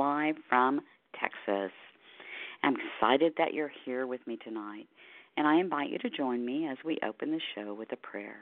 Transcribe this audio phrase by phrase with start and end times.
[0.00, 0.80] live from
[1.20, 1.70] Texas.
[2.62, 4.86] I'm excited that you're here with me tonight,
[5.36, 8.38] and I invite you to join me as we open the show with a prayer.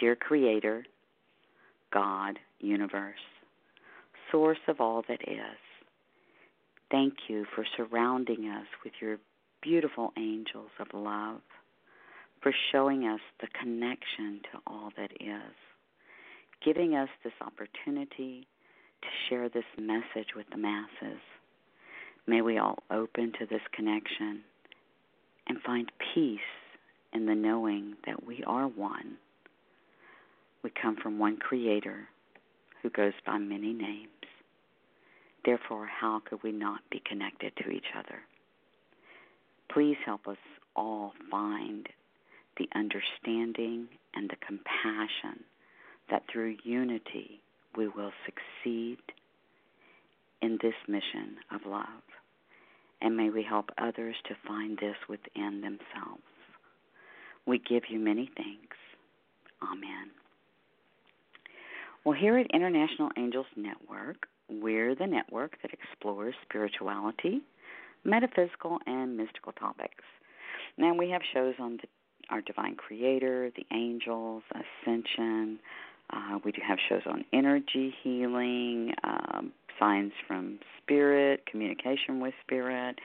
[0.00, 0.86] Dear Creator,
[1.92, 3.14] God, Universe,
[4.32, 5.60] Source of all that is,
[6.90, 9.18] thank you for surrounding us with your
[9.62, 11.42] beautiful angels of love,
[12.42, 15.54] for showing us the connection to all that is,
[16.64, 18.48] giving us this opportunity
[19.04, 21.20] to share this message with the masses.
[22.26, 24.42] May we all open to this connection
[25.46, 26.40] and find peace
[27.12, 29.18] in the knowing that we are one
[30.64, 32.08] we come from one Creator
[32.82, 34.08] who goes by many names.
[35.44, 38.22] Therefore, how could we not be connected to each other?
[39.70, 40.38] Please help us
[40.74, 41.86] all find
[42.56, 45.44] the understanding and the compassion
[46.10, 47.42] that through unity
[47.76, 48.98] we will succeed
[50.42, 51.86] in this mission of love.
[53.00, 56.22] And may we help others to find this within themselves.
[57.46, 58.76] We give you many thanks.
[59.62, 60.10] Amen.
[62.04, 67.40] Well, here at International Angels Network, we're the network that explores spirituality,
[68.04, 70.04] metaphysical, and mystical topics.
[70.76, 71.88] Now, we have shows on the,
[72.30, 75.58] our divine creator, the angels, ascension.
[76.12, 82.98] Uh, we do have shows on energy healing, um, signs from spirit, communication with spirit.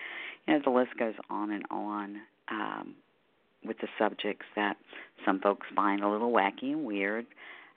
[0.47, 2.17] You know, the list goes on and on
[2.49, 2.95] um,
[3.65, 4.77] with the subjects that
[5.25, 7.25] some folks find a little wacky and weird.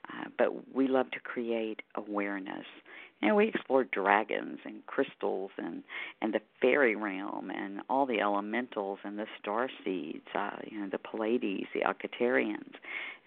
[0.09, 2.65] Uh, but we love to create awareness.
[3.21, 5.81] And we explore dragons and crystals and
[6.21, 10.89] and the fairy realm and all the elementals and the star seeds, uh, you know,
[10.91, 12.73] the Pleiades, the Arcturians,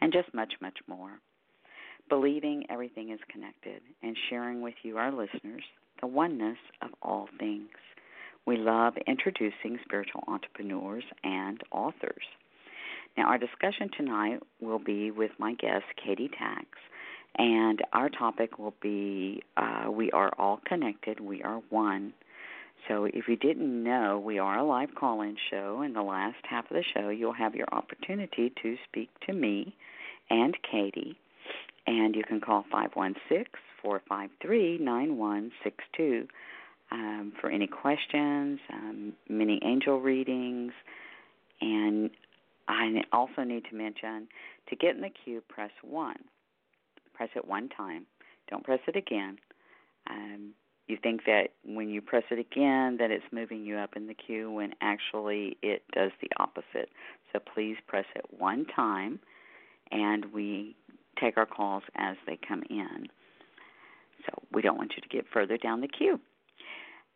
[0.03, 1.13] and just much much more.
[2.09, 5.65] Believing everything is connected and sharing with you, our listeners,
[6.01, 7.69] the oneness of all things.
[8.47, 12.23] We love introducing spiritual entrepreneurs and authors.
[13.17, 16.79] Now, our discussion tonight will be with my guest, Katy Tackes,
[17.39, 22.13] and our topic will be uh, We Are All Connected, We Are One.
[22.87, 25.83] So, if you didn't know, we are a live call in show.
[25.83, 29.75] In the last half of the show, you'll have your opportunity to speak to me
[30.31, 31.19] and Katy.
[31.87, 33.47] And you can call 516
[33.83, 36.27] 453 9162
[36.91, 40.73] um, for any questions, um, many angel readings,
[41.61, 42.11] and
[42.69, 44.29] I also need to mention
[44.69, 46.17] to get in the queue, press 1.
[47.15, 48.07] Press it one time.
[48.51, 49.39] Don't press it again.
[50.09, 50.53] Um,
[50.87, 54.15] you think that when you press it again that it's moving you up in the
[54.15, 56.91] queue when actually it does the opposite.
[57.33, 59.19] So please press it one time
[59.91, 60.77] and we
[61.21, 63.09] take our calls as they come in.
[64.27, 66.21] So we don't want you to get further down the queue.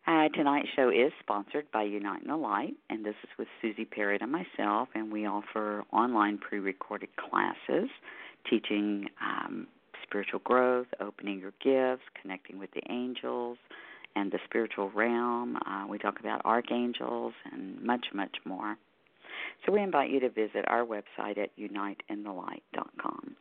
[0.07, 3.87] Uh, tonight's show is sponsored by Unite in the Light, and this is with Suzi
[3.87, 7.89] Parrett and myself, and we offer online pre recorded classes
[8.49, 9.67] teaching um,
[10.03, 13.57] spiritual growth, opening your gifts, connecting with the angels
[14.15, 15.57] and the spiritual realm.
[15.57, 18.75] Uh, we talk about archangels and much, much more.
[19.65, 23.35] So we invite you to visit our website at uniteinthelight.com.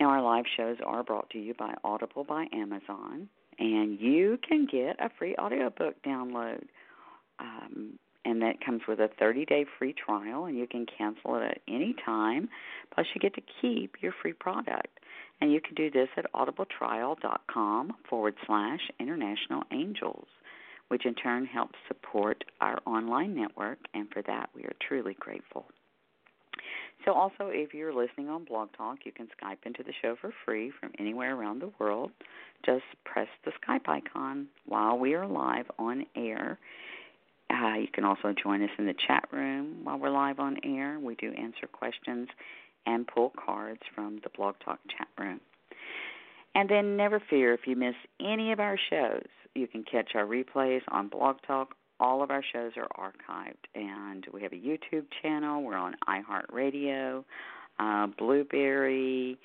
[0.00, 3.28] Now, our live shows are brought to you by Audible by Amazon
[3.60, 6.64] and you can get a free audiobook download.
[7.38, 11.42] Um, and that comes with a 30 day free trial, and you can cancel it
[11.42, 12.48] at any time.
[12.94, 14.98] Plus, you get to keep your free product.
[15.40, 20.26] And you can do this at audibletrial.com forward slash international angels,
[20.88, 25.66] which in turn helps support our online network, and for that we are truly grateful.
[27.04, 30.32] So, also, if you're listening on Blog Talk, you can Skype into the show for
[30.44, 32.10] free from anywhere around the world.
[32.64, 36.58] Just press the Skype icon while we are live on air.
[37.50, 40.98] Uh, you can also join us in the chat room while we're live on air.
[41.00, 42.28] We do answer questions
[42.86, 45.40] and pull cards from the Blog Talk chat room.
[46.54, 50.26] And then never fear if you miss any of our shows, you can catch our
[50.26, 55.06] replays on Blog Talk all of our shows are archived, and we have a YouTube
[55.22, 55.62] channel.
[55.62, 57.24] We're on iHeartRadio,
[57.78, 59.38] uh, Blubrry,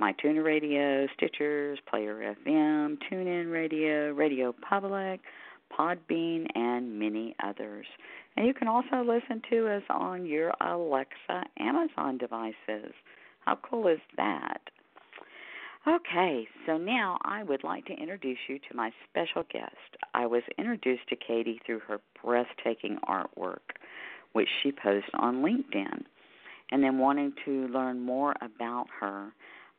[0.00, 5.20] MyTuner Radio, Stitchers, Player FM, TuneIn Radio, Radio Public,
[5.76, 7.86] Podbean, and many others.
[8.36, 12.92] And you can also listen to us on your Alexa Amazon devices.
[13.40, 14.60] How cool is that?
[15.86, 19.74] Okay, so now I would like to introduce you to my special guest.
[20.14, 23.74] I was introduced to Katy through her breathtaking artwork,
[24.32, 26.04] which she posts on LinkedIn.
[26.70, 29.32] And then, wanting to learn more about her,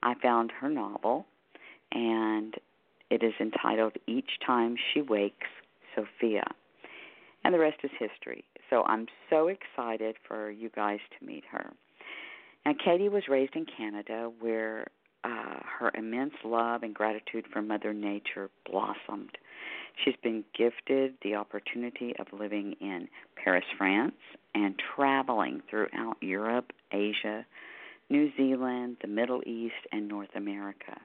[0.03, 1.25] I found her novel,
[1.93, 2.53] and
[3.09, 5.47] it is entitled Each Time She Wakes,
[5.95, 6.43] Sophia.
[7.45, 8.43] And the rest is history.
[8.69, 11.71] So I'm so excited for you guys to meet her.
[12.65, 14.87] Now, Katy was raised in Canada where
[15.23, 19.37] uh, her immense love and gratitude for Mother Nature blossomed.
[20.03, 23.07] She's been gifted the opportunity of living in
[23.41, 24.15] Paris, France,
[24.55, 27.45] and traveling throughout Europe, Asia,
[28.09, 30.99] New Zealand, the Middle East, and North America,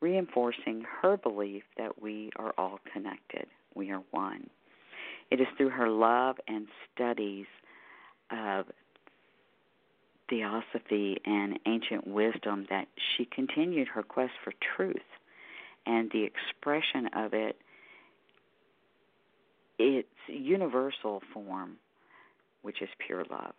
[0.00, 3.46] reinforcing her belief that we are all connected.
[3.74, 4.48] We are one.
[5.30, 7.46] It is through her love and studies
[8.30, 8.66] of
[10.32, 14.96] theosophy and ancient wisdom that she continued her quest for truth
[15.84, 17.56] and the expression of it
[19.78, 21.76] its universal form
[22.62, 23.54] which is pure love.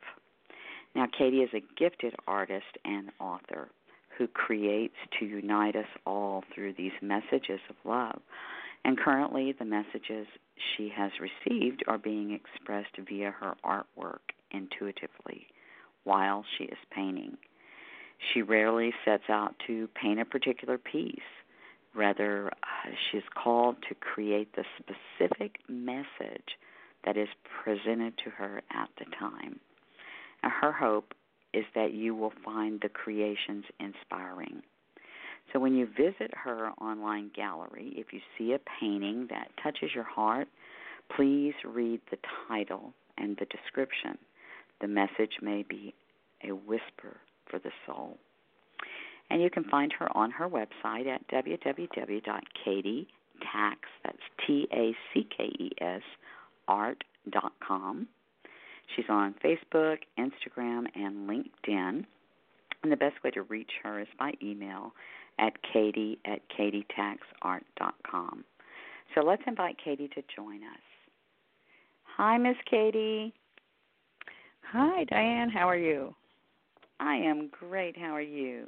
[0.96, 3.70] Now katy is a gifted artist and author
[4.18, 8.20] who creates to unite us all through these messages of love.
[8.86, 10.26] And currently the messages
[10.76, 14.22] she has received are being expressed via her artwork
[14.52, 15.48] intuitively
[16.04, 17.38] while she is painting.
[18.34, 21.20] She rarely sets out to paint a particular piece.
[21.96, 26.58] Rather, uh, she is called to create the specific message
[27.06, 27.28] that is
[27.64, 29.60] presented to her at the time.
[30.42, 31.14] Now, her hope
[31.54, 34.64] is that you will find the creations inspiring.
[35.52, 40.06] So, when you visit her online gallery, if you see a painting that touches your
[40.06, 40.48] heart,
[41.16, 42.18] please read the
[42.48, 44.18] title and the description.
[44.84, 45.96] The message may be
[46.44, 47.16] a whisper
[47.50, 48.18] for the soul.
[49.30, 53.06] And you can find her on her website at www.katytackes,
[54.04, 56.02] that's T A C K E S,
[56.68, 58.10] art.com.
[58.94, 62.06] She's on Facebook, Instagram, and LinkedIn.
[62.84, 64.92] And the best way to reach her is by email
[65.40, 68.44] at katy at katytackesart.com.
[69.16, 70.82] So let's invite Katy to join us.
[72.18, 73.34] Hi, Miss Katy.
[74.74, 75.52] Hi, Dianne.
[75.52, 76.16] How are you?
[77.00, 77.96] I am great.
[77.96, 78.66] How are you?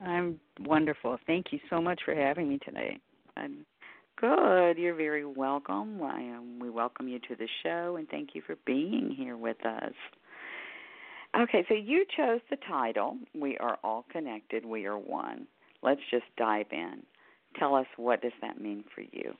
[0.00, 1.18] I'm wonderful.
[1.26, 2.96] Thank you so much for having me today.
[3.36, 3.66] I'm
[4.18, 4.78] good.
[4.78, 6.00] You're very welcome.
[6.02, 9.58] I, um, we welcome you to the show and thank you for being here with
[9.66, 9.92] us.
[11.38, 15.46] Okay, so you chose the title, We Are All Connected, We Are One.
[15.82, 17.02] Let's just dive in.
[17.58, 19.34] Tell us what does that mean for you?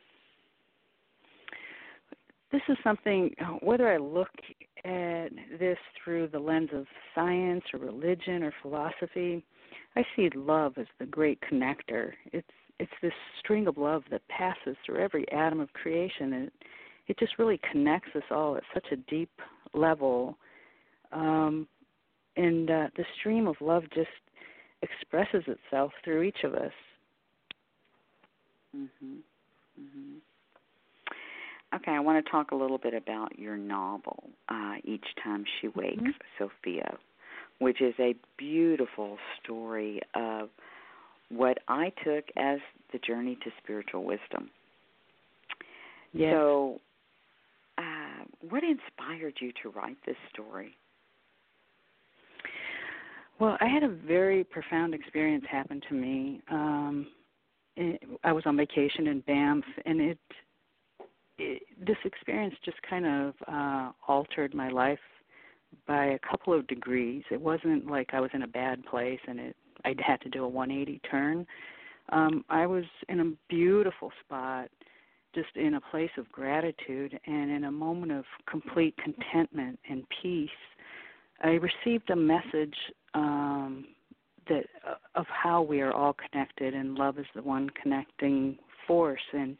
[2.52, 4.28] This is something whether I look
[4.86, 9.44] at this through the lens of science or religion or philosophy,
[9.96, 12.12] I see love as the great connector.
[12.32, 12.46] It's
[12.78, 16.50] it's this string of love that passes through every atom of creation and
[17.08, 19.30] it just really connects us all at such a deep
[19.72, 20.36] level.
[21.12, 21.66] Um,
[22.36, 24.08] and uh, the stream of love just
[24.82, 26.72] expresses itself through each of us.
[28.76, 29.22] Mhm.
[29.80, 30.20] Mhm.
[31.86, 35.68] Okay, I want to talk a little bit about your novel, uh, Each Time She
[35.68, 35.78] mm-hmm.
[35.78, 36.44] Wakes, mm-hmm.
[36.64, 36.96] Sophia,
[37.60, 40.48] which is a beautiful story of
[41.28, 42.58] what I took as
[42.92, 44.50] the journey to spiritual wisdom.
[46.12, 46.32] Yes.
[46.32, 46.80] So,
[47.78, 50.74] uh, what inspired you to write this story?
[53.38, 56.40] Well, I had a very profound experience happen to me.
[56.50, 57.06] Um,
[58.24, 60.18] I was on vacation in Banff, and it
[61.38, 64.98] this experience just kind of uh, altered my life
[65.86, 67.22] by a couple of degrees.
[67.30, 70.44] It wasn't like I was in a bad place and it I had to do
[70.44, 71.46] a 180 turn.
[72.10, 74.68] Um, I was in a beautiful spot,
[75.34, 80.48] just in a place of gratitude and in a moment of complete contentment and peace.
[81.42, 82.74] I received a message
[83.14, 83.86] um,
[84.48, 89.20] that uh, of how we are all connected and love is the one connecting force
[89.32, 89.56] and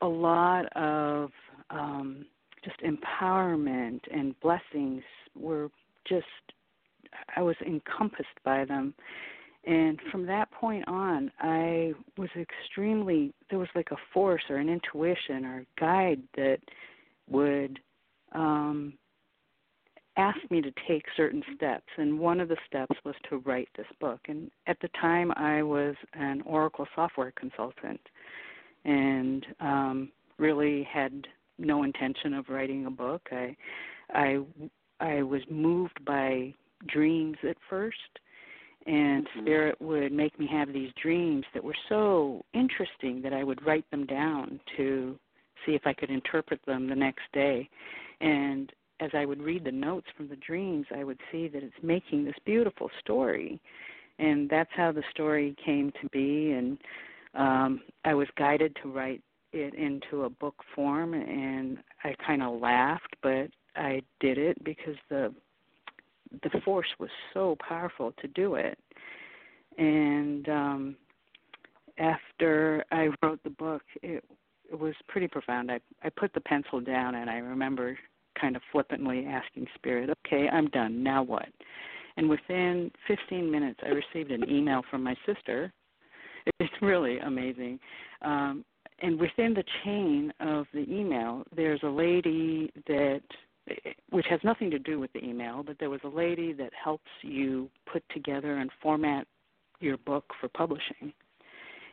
[0.00, 1.30] a lot of
[1.70, 2.26] um,
[2.64, 5.02] just empowerment and blessings
[5.34, 5.70] were
[6.08, 6.26] just
[7.36, 8.94] I was encompassed by them.
[9.64, 14.68] And from that point on, I was extremely, there was like a force or an
[14.68, 16.58] intuition or a guide that
[17.28, 17.78] would
[18.32, 18.94] um,
[20.16, 21.88] ask me to take certain steps.
[21.98, 24.20] And one of the steps was to write this book.
[24.28, 28.00] And at the time, I was an Oracle software consultant
[28.88, 31.26] and um, really had
[31.58, 33.28] no intention of writing a book.
[33.30, 33.56] I
[34.10, 34.38] I
[35.00, 36.54] I was moved by
[36.86, 37.96] dreams at first
[38.86, 39.40] and mm-hmm.
[39.42, 43.88] spirit would make me have these dreams that were so interesting that I would write
[43.90, 45.18] them down to
[45.66, 47.68] see if I could interpret them the next day.
[48.20, 51.74] And as I would read the notes from the dreams, I would see that it's
[51.82, 53.60] making this beautiful story.
[54.18, 56.52] And that's how the story came to be.
[56.52, 56.78] And
[57.34, 62.60] um, I was guided to write it into a book form, and I kind of
[62.60, 65.32] laughed, but I did it because the
[66.42, 68.78] the force was so powerful to do it.
[69.78, 70.96] And um,
[71.98, 74.24] after I wrote the book, it
[74.70, 75.70] it was pretty profound.
[75.70, 77.98] I I put the pencil down and I remember
[78.38, 81.02] kind of flippantly asking spirit, "Okay, I'm done.
[81.02, 81.48] Now what?"
[82.16, 85.72] And within 15 minutes, I received an email from my sister.
[86.60, 87.78] It's really amazing.
[88.22, 88.64] Um,
[89.00, 93.22] and within the chain of the email, there's a lady that,
[94.10, 97.10] which has nothing to do with the email, but there was a lady that helps
[97.22, 99.26] you put together and format
[99.80, 101.12] your book for publishing.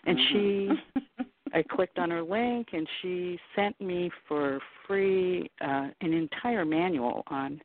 [0.06, 0.74] And mm-hmm.
[0.74, 1.14] she
[1.56, 7.24] I clicked on her link, and she sent me for free uh, an entire manual
[7.28, 7.62] on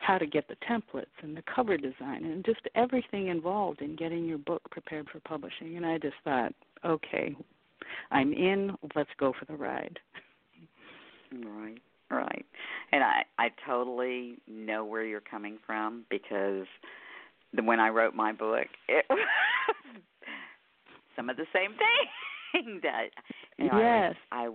[0.00, 4.24] how to get the templates and the cover design and just everything involved in getting
[4.24, 5.76] your book prepared for publishing.
[5.76, 6.52] And I just thought,
[6.84, 7.36] okay,
[8.10, 8.72] I'm in.
[8.96, 9.98] Let's go for the ride.
[11.32, 11.78] Right,
[12.10, 12.46] right.
[12.92, 16.66] And I I totally know where you're coming from because
[17.54, 19.18] the, when I wrote my book, it was
[21.14, 21.72] some of the same
[22.52, 23.08] things that
[23.58, 24.16] you know, yes.
[24.32, 24.50] I, I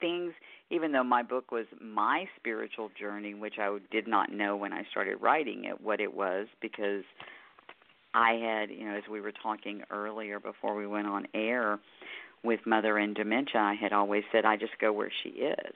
[0.00, 0.32] things
[0.70, 4.84] even though my book was my spiritual journey which I did not know when I
[4.90, 7.04] started writing it what it was because
[8.16, 11.78] I had, you know, as we were talking earlier before we went on air
[12.42, 15.74] with mother and dementia, I had always said I just go where she is.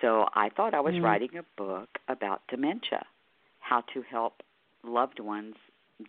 [0.00, 1.04] So I thought I was mm-hmm.
[1.04, 3.04] writing a book about dementia,
[3.60, 4.42] how to help
[4.82, 5.54] loved ones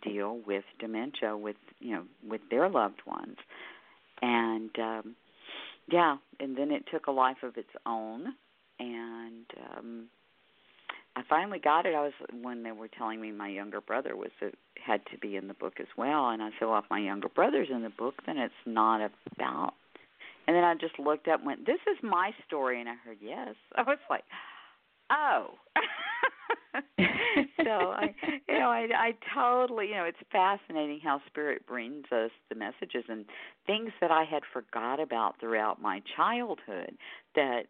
[0.04, 3.38] deal with dementia with, you know, with their loved ones
[4.22, 5.16] and um
[5.92, 8.34] yeah and then it took a life of its own
[8.80, 10.08] and um
[11.16, 11.96] I finally got it.
[11.96, 15.36] I was when they were telling me my younger brother was it had to be
[15.36, 17.90] in the book as well, and I said, well, if my younger brother's in the
[17.90, 19.02] book, then it's not
[19.34, 19.74] about.
[20.48, 23.18] And then I just looked up and went, this is my story, and I heard
[23.22, 23.56] yes.
[23.76, 24.24] I was like,
[25.12, 25.56] oh.
[27.64, 28.14] so I,
[28.48, 33.06] you know, I, I totally, you know, it's fascinating how spirit brings us the messages
[33.08, 33.26] and
[33.66, 36.96] things that I had forgot about throughout my childhood
[37.36, 37.64] that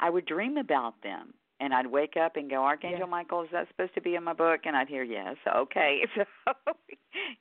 [0.00, 1.34] I would dream about them.
[1.60, 3.06] And I'd wake up and go, Archangel yeah.
[3.06, 4.62] Michael, is that supposed to be in my book?
[4.64, 5.36] And I'd hear yes.
[5.56, 6.24] Okay, so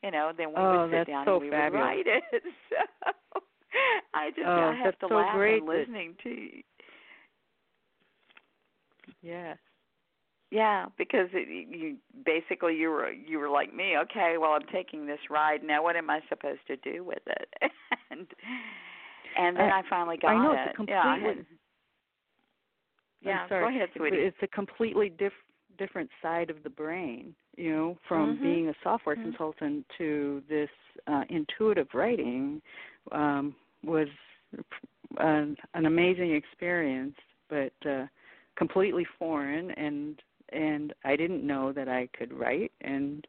[0.04, 1.74] you know, then we oh, would sit down so and we fabulous.
[1.74, 2.44] would write it.
[2.70, 3.42] So
[4.14, 6.64] I just oh, I have to so laugh great and listening to you.
[9.24, 9.58] Yes.
[10.52, 13.96] Yeah, because it, you basically you were you were like me.
[13.98, 15.82] Okay, well I'm taking this ride now.
[15.82, 17.48] What am I supposed to do with it?
[18.12, 18.28] and
[19.38, 20.58] and then I, I finally got I know it.
[20.66, 21.46] It's a completely,
[23.22, 23.48] yeah, yeah.
[23.48, 23.64] sorry.
[23.64, 24.18] Go ahead, sweetie.
[24.18, 25.32] It's a completely diff,
[25.78, 27.34] different side of the brain.
[27.56, 28.44] You know, from mm-hmm.
[28.44, 29.30] being a software mm-hmm.
[29.30, 30.70] consultant to this
[31.08, 32.62] uh, intuitive writing
[33.14, 33.56] um,
[33.86, 34.08] was
[35.18, 37.16] an, an amazing experience,
[37.50, 38.06] but uh,
[38.58, 43.26] completely foreign and and I didn't know that I could write and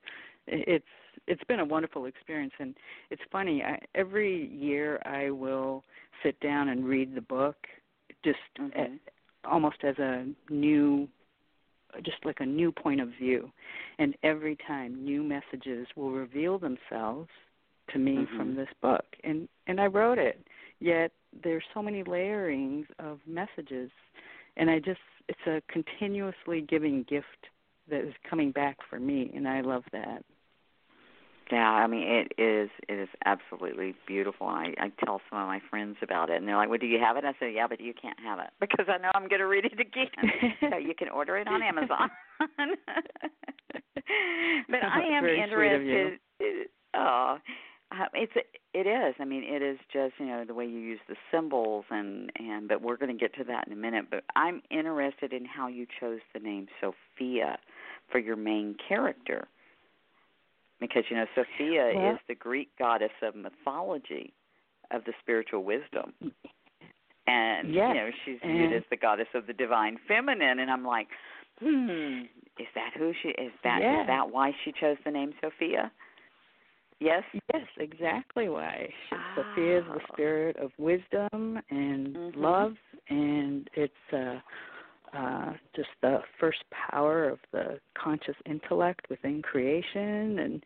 [0.47, 0.85] it's
[1.27, 2.75] it's been a wonderful experience and
[3.11, 5.85] it's funny I, every year I will
[6.23, 7.57] sit down and read the book
[8.25, 8.97] just mm-hmm.
[9.45, 11.09] almost as a new
[12.05, 13.51] just like a new point of view
[13.99, 17.29] and every time new messages will reveal themselves
[17.93, 18.37] to me mm-hmm.
[18.37, 20.45] from this book and and I wrote it
[20.81, 21.13] yet
[21.45, 23.91] there's so many layerings of messages
[24.57, 27.27] and I just it's a continuously giving gift
[27.91, 30.25] that is coming back for me, and I love that.
[31.51, 34.47] Yeah, I mean it is it is absolutely beautiful.
[34.47, 36.99] I I tell some of my friends about it, and they're like, "Well, do you
[36.99, 39.41] have it?" I say, "Yeah, but you can't have it because I know I'm going
[39.41, 40.31] to read it again.
[40.71, 42.11] so you can order it on Amazon."
[44.69, 46.19] but I am interested.
[46.95, 47.39] Oh,
[47.91, 48.33] uh, it's
[48.75, 49.15] it is.
[49.21, 52.69] I mean, it is just you know the way you use the symbols and and.
[52.69, 54.07] But we're going to get to that in a minute.
[54.11, 57.59] But I'm interested in how you chose the name Sophia
[58.11, 59.47] for your main character,
[60.81, 64.33] because you know Sophia well, is the Greek goddess of mythology,
[64.91, 66.15] of the spiritual wisdom,
[67.27, 70.59] and yes, you know she's viewed as the goddess of the divine feminine.
[70.59, 71.09] And I'm like,
[71.61, 72.23] hmm,
[72.59, 73.53] is that who she is?
[73.65, 74.01] That yeah.
[74.01, 75.93] is that why she chose the name Sophia?
[77.03, 77.23] Yes.
[77.53, 78.89] Yes, exactly why.
[79.35, 82.41] Sophia is the spirit of wisdom and mm-hmm.
[82.41, 82.75] love,
[83.09, 84.39] and it's uh,
[85.17, 90.63] uh, just the first power of the conscious intellect within creation, and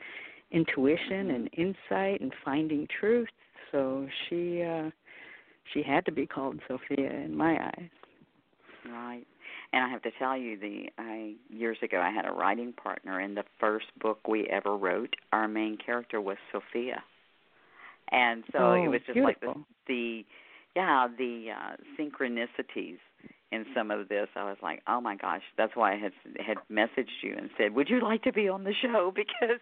[0.53, 3.29] intuition and insight and finding truth.
[3.73, 4.91] So she uh
[5.75, 7.91] she had to be called Sophia in my eyes.
[8.89, 9.27] Right.
[9.73, 13.19] And I have to tell you, the I years ago I had a writing partner,
[13.21, 17.03] and the first book we ever wrote, our main character was Sophia,
[18.11, 19.49] and so oh, it was just beautiful.
[19.49, 20.25] like the, the
[20.77, 22.99] yeah the uh, synchronicities
[23.53, 24.29] in some of this.
[24.35, 26.13] I was like, oh my gosh, that's why I had
[26.45, 29.61] had messaged you and said, would you like to be on the show because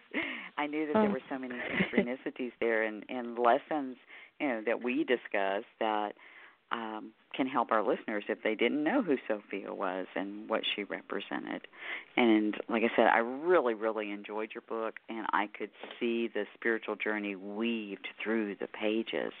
[0.57, 1.13] I knew that there Oh.
[1.13, 3.97] were so many synchronicities there and and lessons
[4.39, 6.13] you know that we discussed that
[6.71, 10.83] um, can help our listeners if they didn't know who Sophia was and what she
[10.83, 11.67] represented.
[12.15, 16.45] And like I said, I really, really enjoyed your book, and I could see the
[16.53, 19.33] spiritual journey weaved through the pages.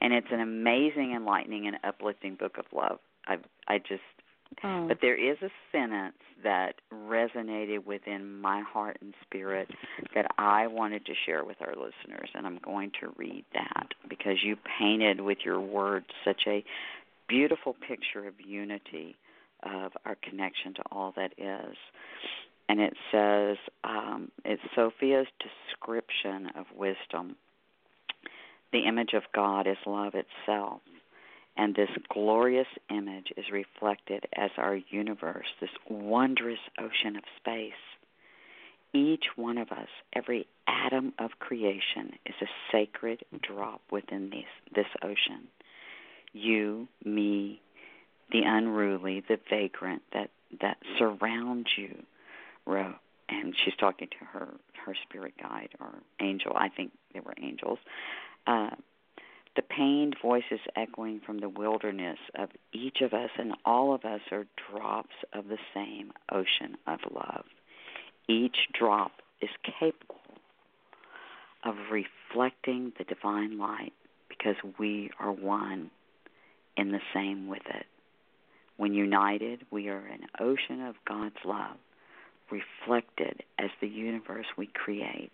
[0.00, 2.98] And it's an amazing, enlightening, and uplifting book of love.
[3.26, 4.02] I, I just
[4.64, 4.88] Oh.
[4.88, 9.70] but there is a sentence that resonated within my heart and spirit
[10.14, 14.36] that I wanted to share with our listeners, and I'm going to read that because
[14.42, 16.64] you painted with your words such a
[17.28, 19.16] beautiful picture of unity
[19.62, 21.76] of our connection to all that is.
[22.68, 27.36] And it says, um, it's Sophia's description of wisdom.
[28.72, 30.80] The image of God is love itself.
[31.60, 37.72] And this glorious image is reflected as our universe, this wondrous ocean of space.
[38.94, 44.86] Each one of us, every atom of creation, is a sacred drop within this, this
[45.02, 45.48] ocean.
[46.32, 47.60] You, me,
[48.32, 50.30] the unruly, the vagrant that,
[50.62, 51.94] that surround you.
[53.28, 54.48] And she's talking to her,
[54.86, 55.92] her spirit guide or
[56.22, 56.52] angel.
[56.56, 57.78] I think they were angels.
[58.46, 58.70] Uh,
[59.60, 64.20] the pained voices echoing from the wilderness of each of us and all of us
[64.32, 67.44] are drops of the same ocean of love.
[68.26, 70.16] Each drop is capable
[71.62, 73.92] of reflecting the divine light
[74.30, 75.90] because we are one
[76.78, 77.84] in the same with it.
[78.78, 81.76] When united, we are an ocean of God's love,
[82.50, 85.32] reflected as the universe we create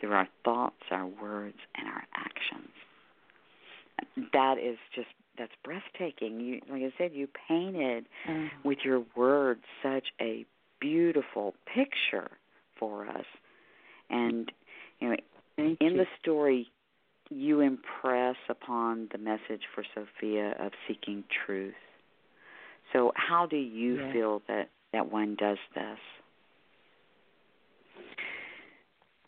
[0.00, 2.70] through our thoughts, our words, and our actions
[4.32, 6.40] that is just that's breathtaking.
[6.40, 8.48] You like I said, you painted Oh.
[8.64, 10.44] with your words such a
[10.80, 12.30] beautiful picture
[12.78, 13.24] for us.
[14.10, 14.50] And
[15.00, 15.16] you know,
[15.56, 15.98] Thank in you.
[15.98, 16.68] the story
[17.30, 21.74] you impress upon the message for Sophia of seeking truth.
[22.92, 24.12] So how do you Yes.
[24.12, 25.98] feel that that one does this?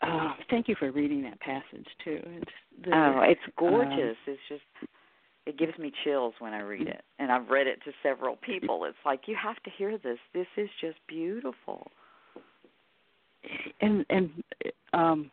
[0.01, 2.19] Uh, thank you for reading that passage too.
[2.23, 2.51] It's
[2.83, 4.17] the, oh, it's um, gorgeous.
[4.25, 4.61] it's just
[5.45, 7.03] it gives me chills when I read it.
[7.19, 8.83] And I've read it to several people.
[8.83, 10.17] It's like you have to hear this.
[10.33, 11.89] This is just beautiful.
[13.81, 14.29] and and
[14.93, 15.31] um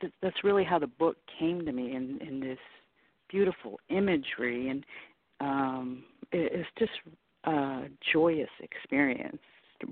[0.00, 2.58] th- that's really how the book came to me in in this
[3.28, 4.84] beautiful imagery and
[5.40, 6.92] um it, it's just
[7.44, 9.38] a joyous experience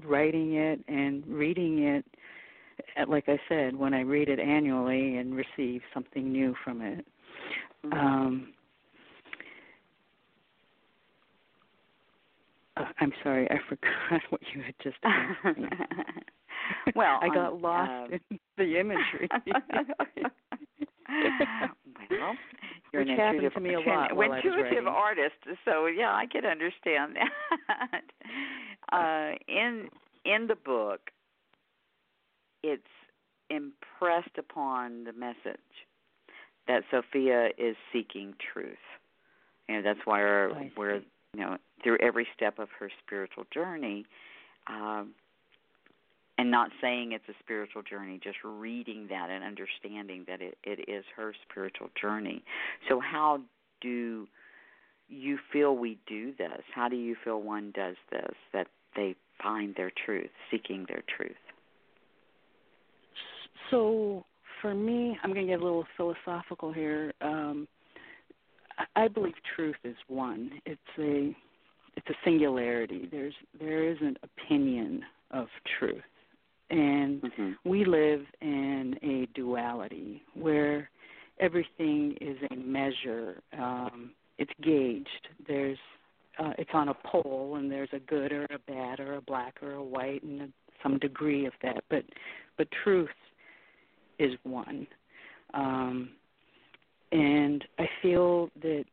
[0.05, 2.05] writing it and reading it
[3.09, 7.05] like i said when i read it annually and receive something new from it
[7.85, 7.93] Mhm.
[7.95, 8.55] um
[12.77, 15.69] uh, i'm sorry i forgot what you had just asked me
[16.95, 19.29] well, I got um, lost um, in the imagery.
[22.11, 22.37] well,
[22.93, 25.35] you're Which an happened to me a lot while intuitive artist,
[25.65, 28.03] so yeah, I can understand that.
[28.93, 29.89] uh, in
[30.25, 31.11] in the book,
[32.67, 32.83] it's
[33.51, 35.61] impressed upon the message
[36.67, 38.77] that Sophia is seeking truth.
[39.69, 40.95] And that's why we're, we're
[41.35, 44.07] you know through every step of her spiritual journey.
[44.67, 45.15] Um,
[46.39, 50.89] and not saying it's a spiritual journey, just reading that and understanding that it, it
[50.89, 52.45] is her spiritual journey.
[52.89, 53.41] So, how
[53.81, 54.29] do
[55.09, 56.63] you feel we do this?
[56.75, 61.37] How do you feel one does this, that they find their truth, seeking their truth?
[63.71, 64.25] So
[64.61, 67.13] for me, I'm going to get a little philosophical here.
[67.21, 67.69] Um,
[68.95, 70.51] I- believe truth is one.
[70.67, 71.35] It's a
[71.97, 73.09] it's a singularity.
[73.11, 75.47] There's there is an opinion of
[75.79, 76.03] truth,
[76.71, 77.53] and Mm-hmm.
[77.65, 80.91] we live in a duality where
[81.41, 83.43] everything is a measure.
[83.59, 85.29] Um, it's gauged.
[85.47, 85.79] There's
[86.39, 89.63] uh, it's on a pole, and there's a good or a bad or a black
[89.63, 90.49] or a white, and a,
[90.83, 91.83] some degree of that.
[91.89, 92.05] But
[92.59, 93.09] but truth
[94.19, 94.87] is one,
[95.55, 96.11] um,
[97.13, 98.85] and I feel that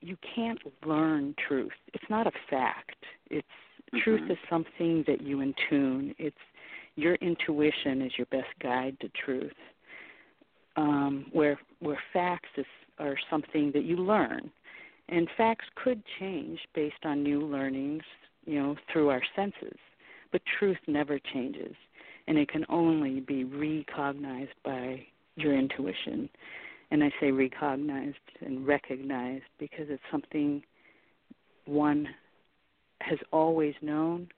[0.00, 1.72] you can't learn truth.
[1.94, 3.04] It's not a fact.
[3.30, 3.46] It's
[4.02, 4.30] truth Mhm.
[4.30, 6.14] is something that you intune.
[6.18, 6.36] It's
[6.96, 9.56] your intuition is your best guide to truth.
[10.76, 12.66] um, where where facts is,
[12.98, 14.50] are something that you learn,
[15.08, 18.02] and facts could change based on new learnings,
[18.46, 19.76] you know, through our senses.
[20.30, 21.74] But truth never changes,
[22.28, 25.02] and it can only be recognized by
[25.36, 26.28] your intuition.
[26.90, 30.62] And I say recognized and recognized because it's something
[31.64, 32.06] one
[33.00, 34.28] has always known,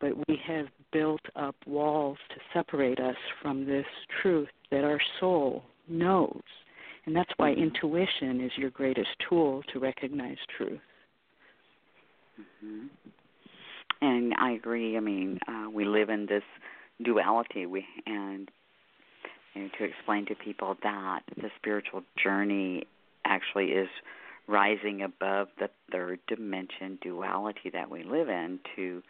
[0.00, 3.86] but we have built up walls to separate us from this
[4.22, 6.40] truth that our soul knows.
[7.04, 10.80] And that's why intuition is your greatest tool to recognize truth.
[12.40, 12.86] Mm-hmm.
[14.02, 14.96] And I agree.
[14.96, 16.42] I mean, uh, we live in this
[17.02, 17.66] duality.
[17.66, 18.50] We and
[19.54, 22.84] you know, to explain to people that the spiritual journey
[23.24, 23.88] actually is
[24.46, 29.02] rising above the third dimension duality that we live in to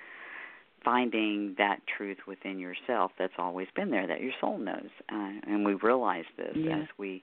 [0.85, 4.89] finding that truth within yourself that's always been there that your soul knows.
[5.13, 7.23] Uh, and we realize this as we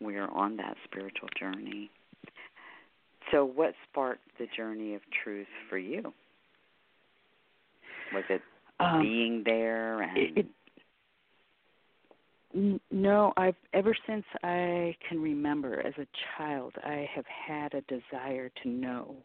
[0.00, 1.90] we are on that spiritual journey.
[3.30, 6.12] So what sparked the journey of truth for you?
[8.12, 8.42] Was it
[8.82, 10.46] um, being there and it,
[12.54, 17.80] it, no i've ever since i can remember as a child i have had a
[17.82, 19.16] desire to know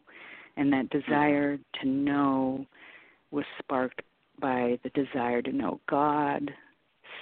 [0.56, 0.98] and that mm-hmm.
[0.98, 2.66] desire to know
[3.30, 4.02] was sparked
[4.40, 6.50] by the desire to know God,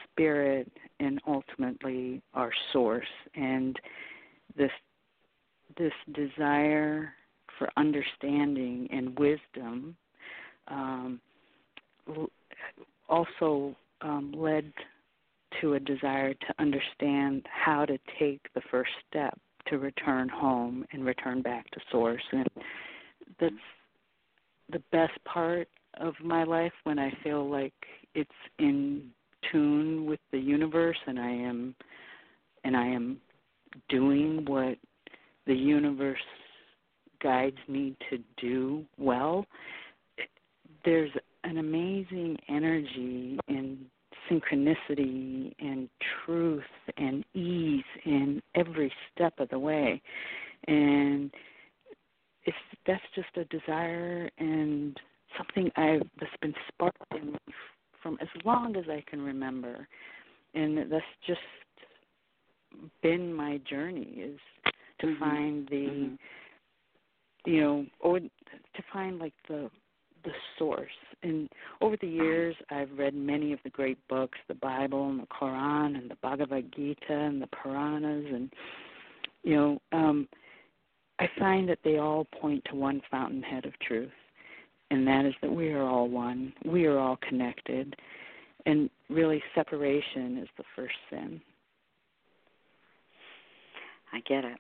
[0.05, 0.71] spirit,
[1.01, 3.07] and ultimately our source.
[3.35, 3.79] And
[4.57, 4.71] this
[5.79, 7.13] this desire
[7.59, 9.97] for understanding and wisdom
[10.69, 11.21] um,
[13.09, 14.73] also um, led
[15.61, 19.39] to a desire to understand how to take the first step
[19.69, 22.49] to return home and return back to source and
[23.41, 23.55] that's
[24.71, 25.69] the best part
[26.01, 27.75] of my life when I feel like
[28.15, 29.11] it's in
[29.51, 31.75] tune with the universe and I am
[32.65, 33.19] and I am
[33.89, 34.77] doing what
[35.47, 36.19] the universe
[37.23, 39.47] guides me to do well.
[40.85, 41.11] There's
[41.47, 43.79] an amazing energy and
[44.29, 45.89] synchronicity and
[46.25, 46.65] truth
[46.97, 50.03] and ease in every step of the way.
[50.67, 51.31] And
[52.45, 52.57] it's
[52.87, 54.97] that's just a desire and
[55.39, 57.39] something I that's been sparked in me
[58.03, 59.87] from as long as I can remember,
[60.55, 61.41] and that's just
[63.03, 64.39] been my journey is
[65.01, 65.21] to mm-hmm.
[65.21, 67.51] find the mm-hmm.
[67.51, 69.71] you know or to find like the
[70.27, 70.91] the source
[71.23, 71.49] and
[71.81, 75.97] over the years I've read many of the great books the Bible and the Quran
[75.97, 78.53] and the Bhagavad Gita and the Puranas and
[79.43, 80.29] you know um
[81.19, 84.11] I find that they all point to one fountainhead of truth
[84.91, 86.53] and that is that we are all one.
[86.65, 87.97] We are all connected.
[88.67, 91.41] And really, separation is the first sin.
[94.13, 94.59] I get it.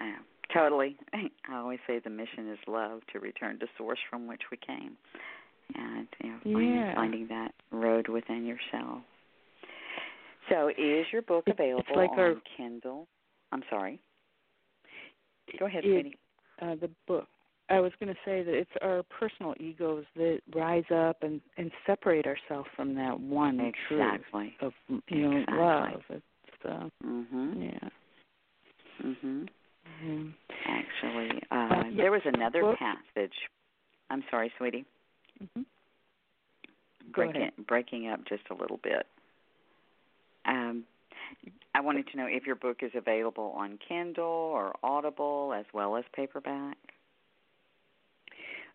[0.00, 0.96] Uh, totally.
[1.14, 4.96] I always say the mission is love to return to source from which we came.
[5.74, 6.94] And you know, finding, yeah.
[6.94, 9.02] finding that road within yourself.
[10.48, 13.08] So, is your book available like on our, Kindle?
[13.50, 14.00] I'm sorry.
[15.58, 16.14] Go ahead, it.
[16.62, 17.26] Uh, the book
[17.68, 21.70] I was going to say that it's our personal egos that rise up and and
[21.86, 24.54] separate ourselves from that one exactly.
[24.60, 25.58] truth of you know exactly.
[25.58, 26.02] love.
[26.10, 27.72] It's uh, mhm.
[27.72, 27.88] Yeah.
[29.04, 29.48] Mhm.
[30.04, 30.28] Mm-hmm.
[30.68, 33.34] Actually, uh, there was another passage.
[34.10, 34.84] I'm sorry, sweetie.
[35.42, 35.62] Mm-hmm.
[37.12, 39.06] Breaking breaking up just a little bit.
[40.44, 40.84] Um,
[41.74, 45.96] I wanted to know if your book is available on Kindle or Audible as well
[45.96, 46.76] as paperback.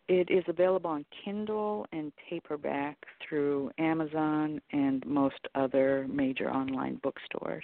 [0.08, 2.98] It is available on Kindle and paperback
[3.28, 7.64] through Amazon and most other major online bookstores.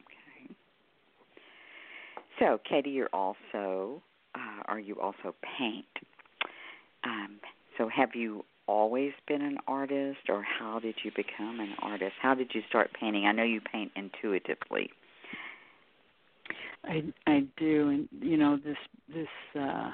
[0.00, 0.54] Okay.
[2.38, 4.02] So, Katy, you're also,
[4.34, 5.86] uh, are you also paint?
[7.04, 7.40] Um,
[7.78, 12.14] so, have you always been an artist, or how did you become an artist?
[12.20, 13.26] How did you start painting?
[13.26, 14.90] I know you paint intuitively.
[16.84, 18.76] I I do, and you know this
[19.12, 19.90] this uh,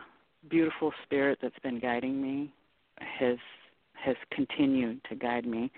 [0.48, 2.52] beautiful spirit that's been guiding me
[2.98, 3.38] has
[4.04, 5.70] has continued to guide me.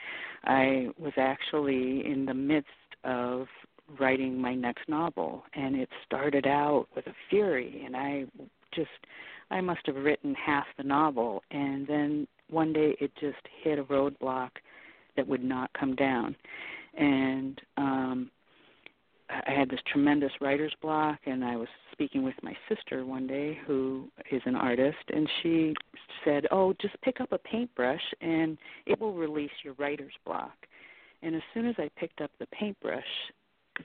[0.44, 2.70] I was actually in the midst
[3.04, 3.46] of
[3.98, 8.24] writing my next novel and it started out with a fury and I
[8.74, 8.90] just
[9.50, 13.84] I must have written half the novel and then one day it just hit a
[13.84, 14.50] roadblock
[15.16, 16.34] that would not come down.
[16.96, 18.30] And um
[19.30, 23.58] I had this tremendous writer's block, and I was speaking with my sister one day,
[23.66, 25.74] who is an artist, and she
[26.24, 30.66] said, "Oh, just pick up a paintbrush, and it will release your writer's block."
[31.22, 33.32] And as soon as I picked up the paintbrush,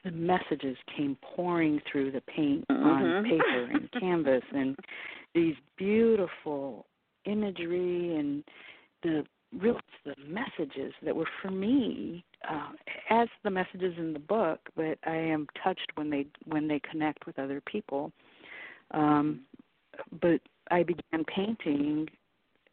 [0.04, 2.86] the messages came pouring through the paint mm-hmm.
[2.86, 4.76] on paper and canvas and
[5.34, 6.86] these beautiful
[7.26, 8.44] imagery and
[9.04, 9.24] the
[9.60, 12.70] real the messages that were for me uh,
[13.10, 17.26] as the messages in the book but i am touched when they when they connect
[17.26, 18.12] with other people
[18.92, 19.42] um
[20.22, 22.08] but i began painting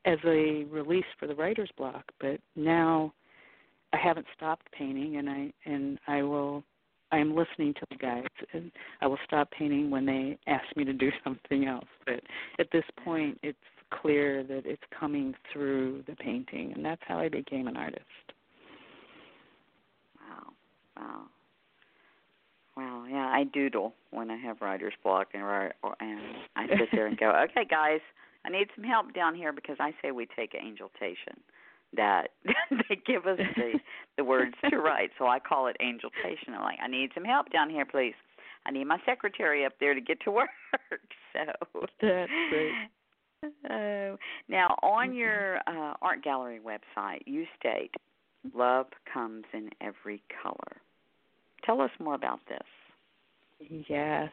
[0.04, 3.12] as a release for the writer's block but now
[3.94, 6.62] i haven't stopped painting and i and i will
[7.12, 10.84] I am listening to the guides, and I will stop painting when they ask me
[10.84, 11.86] to do something else.
[12.04, 12.20] But
[12.58, 13.58] at this point, it's
[13.90, 18.04] clear that it's coming through the painting, and that's how I became an artist.
[20.20, 20.52] Wow,
[20.96, 21.22] wow,
[22.76, 23.04] wow.
[23.08, 25.42] Yeah, I doodle when I have writer's block, and
[26.00, 26.20] and
[26.56, 28.00] I sit there and go, okay, guys,
[28.44, 31.40] I need some help down here because I say we take angeltation
[31.94, 32.28] that
[32.70, 33.78] they give us the
[34.16, 35.10] the words to write.
[35.18, 36.54] So I call it angeltation.
[36.54, 38.14] I'm like, I need some help down here, please.
[38.66, 40.48] I need my secretary up there to get to work.
[41.32, 42.72] So that's great.
[43.44, 44.16] Uh,
[44.48, 45.16] now, on mm-hmm.
[45.16, 47.92] your uh, art gallery website, you state,
[48.54, 50.80] "Love comes in every color."
[51.64, 53.86] Tell us more about this.
[53.88, 54.30] Yes.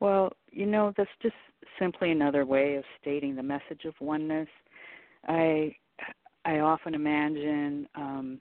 [0.00, 1.34] Well, you know, that's just
[1.78, 4.48] simply another way of stating the message of oneness.
[5.26, 5.76] I
[6.44, 8.40] I often imagine um,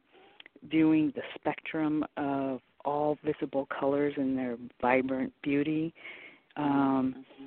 [0.70, 5.94] viewing the spectrum of all visible colors in their vibrant beauty.
[6.56, 7.46] Um, mm-hmm.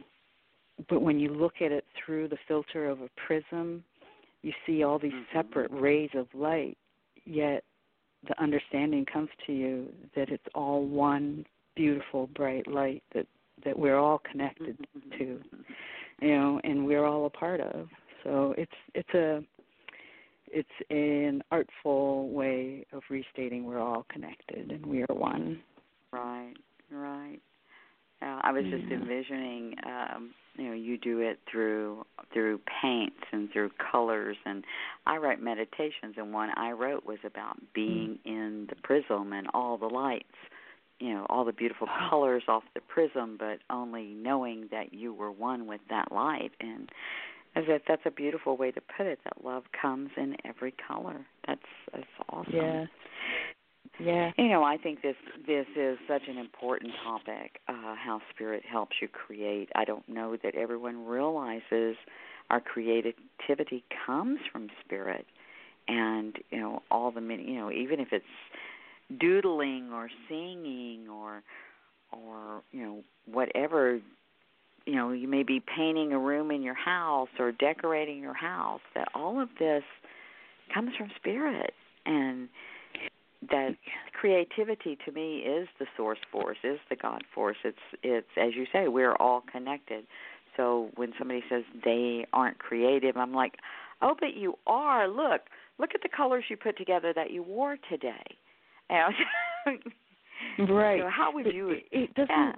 [0.89, 3.85] But when you look at it through the filter of a prism,
[4.43, 5.39] you see all these mm-hmm.
[5.39, 6.79] separate rays of light,
[7.25, 7.65] yet
[8.29, 11.45] the understanding comes to you that it's all one
[11.77, 13.27] beautiful bright light that
[13.65, 15.19] that we're all connected mm-hmm.
[15.19, 15.41] to
[16.21, 17.89] you know and we're all a part of
[18.25, 19.43] so it's it's a
[20.53, 25.61] it's an artful way of restating we're all connected and we are one.
[26.13, 26.55] Right,
[26.91, 27.39] right.
[28.23, 33.51] Uh, I was just envisioning, um, you know, you do it through through paints and
[33.51, 34.63] through colors, and
[35.07, 38.31] I write meditations, and one I wrote was about being mm.
[38.31, 40.27] in the prism and all the lights,
[40.99, 45.33] you know, all the beautiful colors off the prism, but only knowing that you were
[45.33, 46.91] one with that light, and
[47.57, 49.19] as if that's a beautiful way to put it.
[49.25, 51.27] That love comes in every color.
[51.47, 51.61] That's
[51.93, 52.55] that's awesome.
[52.55, 52.85] Yeah.
[53.99, 54.31] Yeah.
[54.39, 57.61] You know, I think this this is such an important topic.
[57.69, 59.69] Uh, how spirit helps you create.
[59.75, 61.97] I don't know that everyone realizes
[62.49, 65.27] our creativity comes from spirit,
[65.89, 67.45] and you know all the many.
[67.45, 68.25] You know, even if it's
[69.19, 71.43] doodling or singing or
[72.13, 74.01] or you know whatever
[74.91, 78.81] you know you may be painting a room in your house or decorating your house
[78.97, 79.85] that all of this
[80.75, 81.75] comes from spirit.
[82.07, 82.49] And
[83.51, 83.77] that
[84.19, 87.59] creativity to me is the source force is the god force.
[87.63, 90.07] It's it's as you say we're all connected.
[90.57, 93.55] So when somebody says they aren't creative i'm like
[94.03, 95.07] oh but you are.
[95.07, 95.43] Look
[95.79, 98.25] look at the colors you put together that you wore today.
[100.59, 101.01] Right.
[101.03, 102.53] So how would you it, it doesn't yeah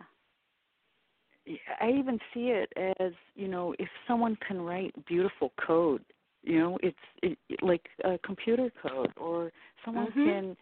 [1.80, 6.02] I even see it as you know if someone can write beautiful code,
[6.42, 9.52] you know it's it, like a computer code, or
[9.84, 10.24] someone mm-hmm.
[10.24, 10.56] can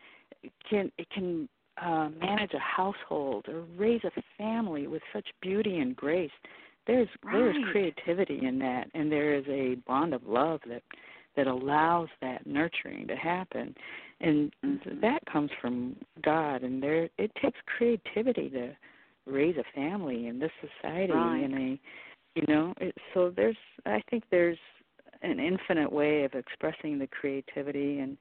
[0.68, 1.48] can it can
[1.82, 6.30] uh, manage a household or raise a family with such beauty and grace.
[6.86, 7.32] There's right.
[7.34, 10.82] there's creativity in that, and there is a bond of love that
[11.36, 13.74] that allows that nurturing to happen,
[14.20, 15.00] and mm-hmm.
[15.00, 16.62] that comes from God.
[16.62, 18.76] And there it takes creativity to
[19.26, 21.42] raise a family in this society right.
[21.42, 21.80] in a
[22.34, 23.56] you know it, so there's
[23.86, 24.58] i think there's
[25.22, 28.16] an infinite way of expressing the creativity and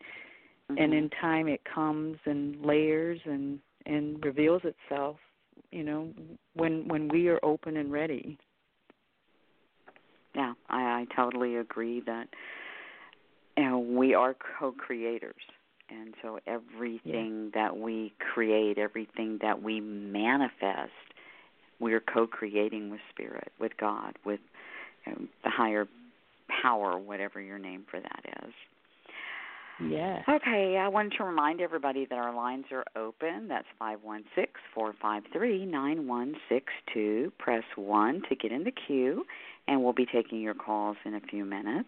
[0.72, 0.78] mm-hmm.
[0.78, 5.18] and in time it comes and layers and and reveals itself
[5.72, 6.10] you know
[6.54, 8.38] when when we are open and ready
[10.36, 12.28] yeah i i totally agree that
[13.58, 15.36] you know we are co-creators
[15.92, 17.64] and so everything yeah.
[17.64, 20.92] that we create, everything that we manifest,
[21.80, 24.40] we're co-creating with spirit, with God, with
[25.06, 25.88] you know, the higher
[26.62, 28.54] power, whatever your name for that is.
[29.82, 30.22] Yeah.
[30.28, 33.48] Okay, I wanted to remind everybody that our lines are open.
[33.48, 37.32] That's five one six four five three nine one six two.
[37.40, 39.24] Press 1 to get in the queue,
[39.68, 41.88] and we'll be taking your calls in a few minutes.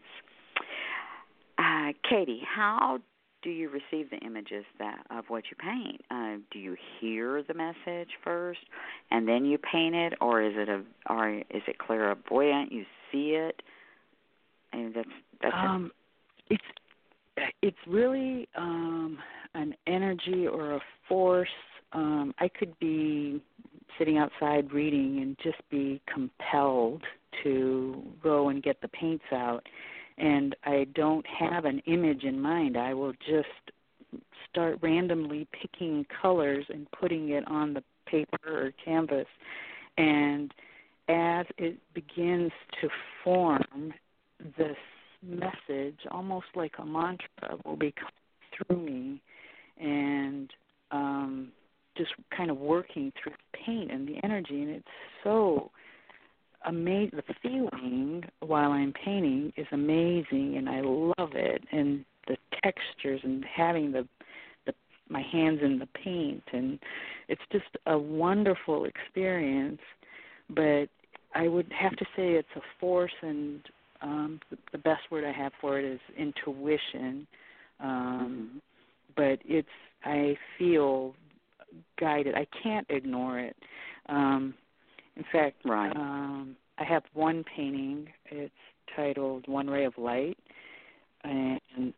[1.57, 2.99] Uh, Katy, how
[3.41, 6.01] do you receive the images that of what you paint?
[6.11, 8.59] Uh, do you hear the message first
[9.09, 12.71] and then you paint it, or is it a or is it clairvoyant?
[12.71, 13.61] You see it,
[14.73, 15.09] and that's
[15.41, 15.91] that's um,
[16.49, 16.59] it.
[17.37, 19.17] It's it's really um,
[19.55, 21.49] an energy or a force
[21.93, 23.41] um I could be
[23.97, 27.03] sitting outside reading and just be compelled
[27.43, 29.65] to go and get the paints out
[30.21, 32.77] and I don't have an image in mind.
[32.77, 33.47] I will just
[34.49, 39.27] start randomly picking colors and putting it on the paper or canvas
[39.97, 40.53] and
[41.07, 42.89] as it begins to
[43.23, 43.93] form
[44.57, 44.77] this
[45.23, 49.21] message almost like a mantra will be coming through me
[49.79, 50.51] and
[50.91, 51.49] um
[51.95, 54.87] just kind of working through paint and the energy and it's
[55.23, 55.71] so
[56.65, 61.63] amazing the feeling while I'm painting is amazing and I love it.
[61.71, 64.07] And the textures and having the
[64.65, 64.73] the
[65.09, 66.79] my hands in the paint and
[67.27, 69.79] it's just a wonderful experience.
[70.49, 70.87] But
[71.33, 73.61] I would have to say it's a force and
[74.01, 77.27] um the, the best word I have for it is intuition.
[77.79, 78.57] Um mm-hmm.
[79.15, 79.67] but it's
[80.03, 81.13] I feel
[81.99, 82.35] guided.
[82.35, 83.55] I can't ignore it.
[84.09, 84.53] Um
[85.15, 85.95] in fact right.
[85.95, 88.53] um I have one painting it's
[88.95, 90.37] titled One Ray of Light
[91.23, 91.93] and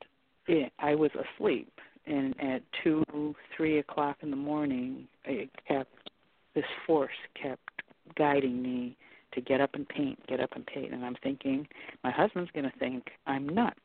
[0.47, 1.71] it, I was asleep
[2.05, 6.09] and at two three o'clock in the morning it kept
[6.55, 7.61] this force kept
[8.15, 8.97] guiding me
[9.33, 10.93] to get up and paint, get up and paint.
[10.93, 11.67] And I'm thinking,
[12.03, 13.79] my husband's going to think I'm nuts.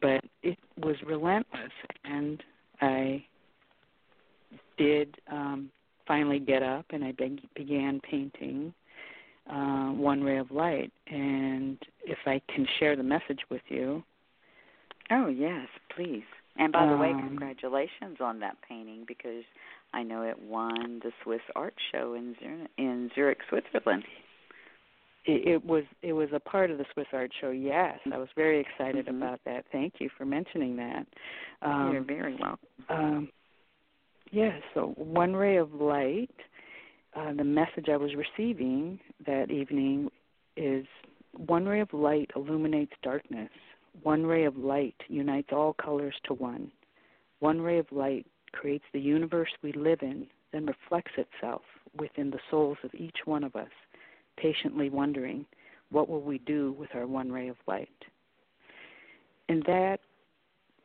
[0.00, 1.72] But it was relentless,
[2.04, 2.42] and
[2.80, 3.24] I
[4.76, 5.70] did um,
[6.06, 8.72] finally get up and I be- began painting
[9.50, 10.92] uh, One Ray of Light.
[11.08, 14.02] And if I can share the message with you.
[15.10, 16.24] Oh, yes, please.
[16.56, 19.42] And by the um, way, congratulations on that painting because
[19.92, 24.04] I know it won the Swiss Art Show in Zurich, in Zurich, Switzerland
[25.26, 27.50] it, was it was a part of the Swiss Art Show.
[27.50, 29.22] Yes, I was very excited mm-hmm.
[29.22, 29.64] about that.
[29.72, 31.06] Thank you for mentioning that.
[31.62, 32.68] Um, You're very welcome.
[32.88, 33.28] Um,
[34.30, 36.30] yeah, so one ray of light.
[37.16, 40.10] Uh, the message I was receiving that evening
[40.56, 40.84] is
[41.36, 43.50] one ray of light illuminates darkness.
[44.02, 46.72] One ray of light unites all colors to one.
[47.38, 51.62] One ray of light creates the universe we live in, then reflects itself
[51.98, 53.70] within the souls of each one of us
[54.36, 55.46] patiently wondering,
[55.90, 57.88] what will we do with our one ray of light?
[59.48, 59.98] And that,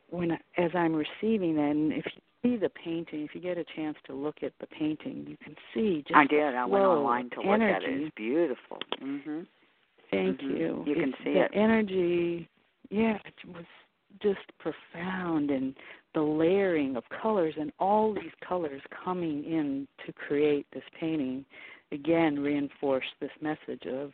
[0.10, 2.06] when as I'm receiving that, and if
[2.42, 5.56] see the painting, if you get a chance to look at the painting, you can
[5.74, 6.56] see just I did.
[6.56, 7.50] I went online to energy.
[7.50, 8.02] look at it.
[8.02, 8.80] It's beautiful.
[9.02, 9.48] Mhm.
[10.12, 10.58] Thank mm-hmm.
[10.58, 10.84] you.
[10.88, 11.52] You can see the it.
[11.54, 12.50] energy.
[12.90, 13.66] Yeah, it was
[14.22, 15.76] just profound and
[16.16, 21.46] the layering of colors and all these colors coming in to create this painting
[21.92, 24.12] again reinforced this message of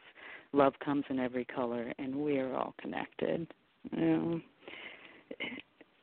[0.53, 3.47] love comes in every color and we are all connected.
[3.91, 4.41] You know?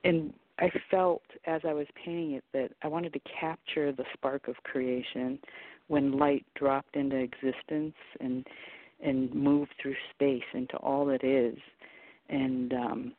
[0.04, 0.32] And
[0.62, 4.54] I felt as I was painting it that I wanted to capture the spark of
[4.62, 5.40] creation
[5.88, 8.46] when light dropped into existence and
[9.04, 11.58] and moved through space into all that is.
[12.28, 13.12] And um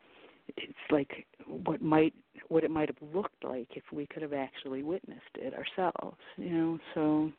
[0.55, 1.25] it's like
[1.65, 2.13] what might
[2.47, 6.49] what it might have looked like if we could have actually witnessed it ourselves, you
[6.49, 6.79] know.
[6.93, 7.31] So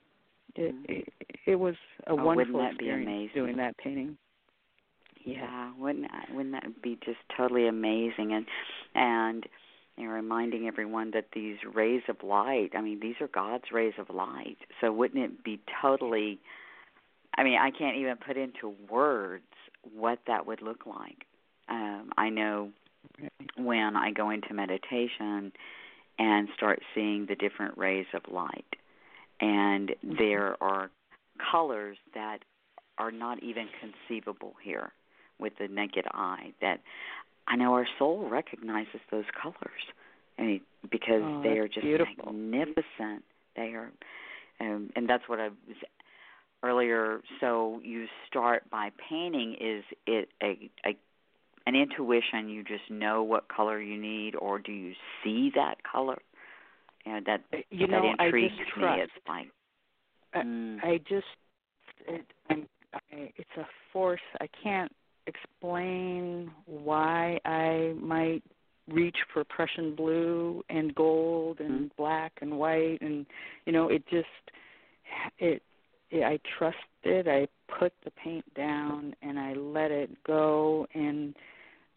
[0.55, 1.09] it it,
[1.47, 1.77] it was
[2.07, 3.35] a oh, wonderful wouldn't that be experience amazing?
[3.35, 4.19] doing that painting.
[5.25, 8.47] Yeah, yeah wouldn't wouldn't that be just totally amazing and
[8.95, 9.47] and
[9.99, 14.11] know, reminding everyone that these rays of light, I mean, these are God's rays of
[14.15, 14.59] light.
[14.81, 16.41] So wouldn't it be totally
[17.37, 19.43] I mean, I can't even put into words
[19.93, 21.25] what that would look like.
[21.69, 22.71] Um, I know
[23.57, 25.53] when I go into meditation
[26.19, 28.77] and start seeing the different rays of light
[29.41, 30.15] and mm-hmm.
[30.19, 30.91] there are
[31.51, 32.39] colors that
[32.99, 34.93] are not even conceivable here
[35.39, 36.81] with the naked eye that
[37.47, 39.71] I know our soul recognizes those colors
[40.39, 42.33] mean, because oh, they are just beautiful.
[42.33, 43.25] magnificent.
[43.57, 43.91] They are,
[44.61, 45.77] um, and that's what I was
[46.63, 47.21] earlier.
[47.41, 49.57] So you start by painting.
[49.61, 50.97] Is it a, a
[51.67, 52.49] an intuition?
[52.49, 54.93] You just know what color you need, or do you
[55.23, 56.19] see that color?
[57.07, 58.83] You know that you that know, intrigues I just me.
[58.83, 59.03] Trust.
[59.03, 59.47] It's like
[60.35, 60.79] Mm.
[60.83, 61.27] I, I just
[62.09, 64.21] it, I'm, I, it's a force.
[64.41, 64.91] I can't
[65.27, 68.43] explain why I might
[68.89, 71.87] reach for Prussian blue and gold and mm-hmm.
[71.97, 73.25] black and white and
[73.65, 74.27] you know it just
[75.39, 75.63] it,
[76.11, 77.49] it I trusted I
[77.79, 81.35] put the paint down and I let it go and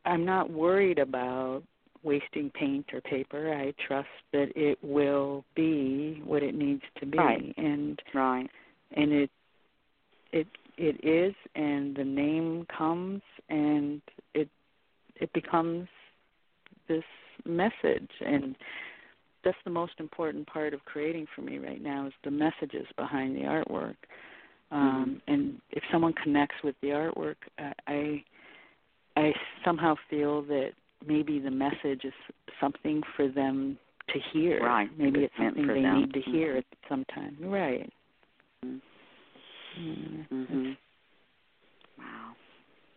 [0.05, 1.63] I'm not worried about
[2.03, 3.53] wasting paint or paper.
[3.53, 7.53] I trust that it will be what it needs to be, right.
[7.57, 8.49] and right,
[8.95, 9.29] and it
[10.31, 10.47] it
[10.77, 14.01] it is, and the name comes, and
[14.33, 14.49] it
[15.15, 15.87] it becomes
[16.87, 17.03] this
[17.45, 18.55] message, and
[19.43, 23.35] that's the most important part of creating for me right now is the messages behind
[23.35, 23.95] the artwork.
[24.71, 25.33] Um, mm-hmm.
[25.33, 27.35] And if someone connects with the artwork,
[27.87, 28.23] I
[29.15, 29.33] I
[29.65, 30.71] somehow feel that
[31.05, 32.13] maybe the message is
[32.59, 33.77] something for them
[34.09, 34.61] to hear.
[34.61, 34.89] Right.
[34.97, 36.01] Maybe it's, it's something they them.
[36.01, 36.57] need to hear mm-hmm.
[36.57, 37.37] at some time.
[37.39, 37.91] Right.
[38.65, 38.77] Mm-hmm.
[39.77, 40.71] Mm-hmm.
[41.97, 42.33] Wow.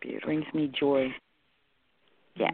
[0.01, 0.27] Beautiful.
[0.27, 1.07] Brings me joy.
[2.35, 2.53] Yes.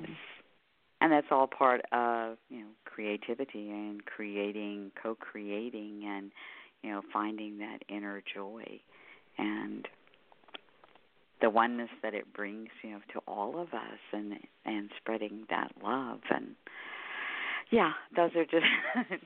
[1.00, 6.32] And that's all part of, you know, creativity and creating, co-creating and,
[6.82, 8.64] you know, finding that inner joy
[9.38, 9.88] and
[11.40, 14.34] the oneness that it brings, you know, to all of us and
[14.66, 16.56] and spreading that love and
[17.70, 18.66] yeah, those are just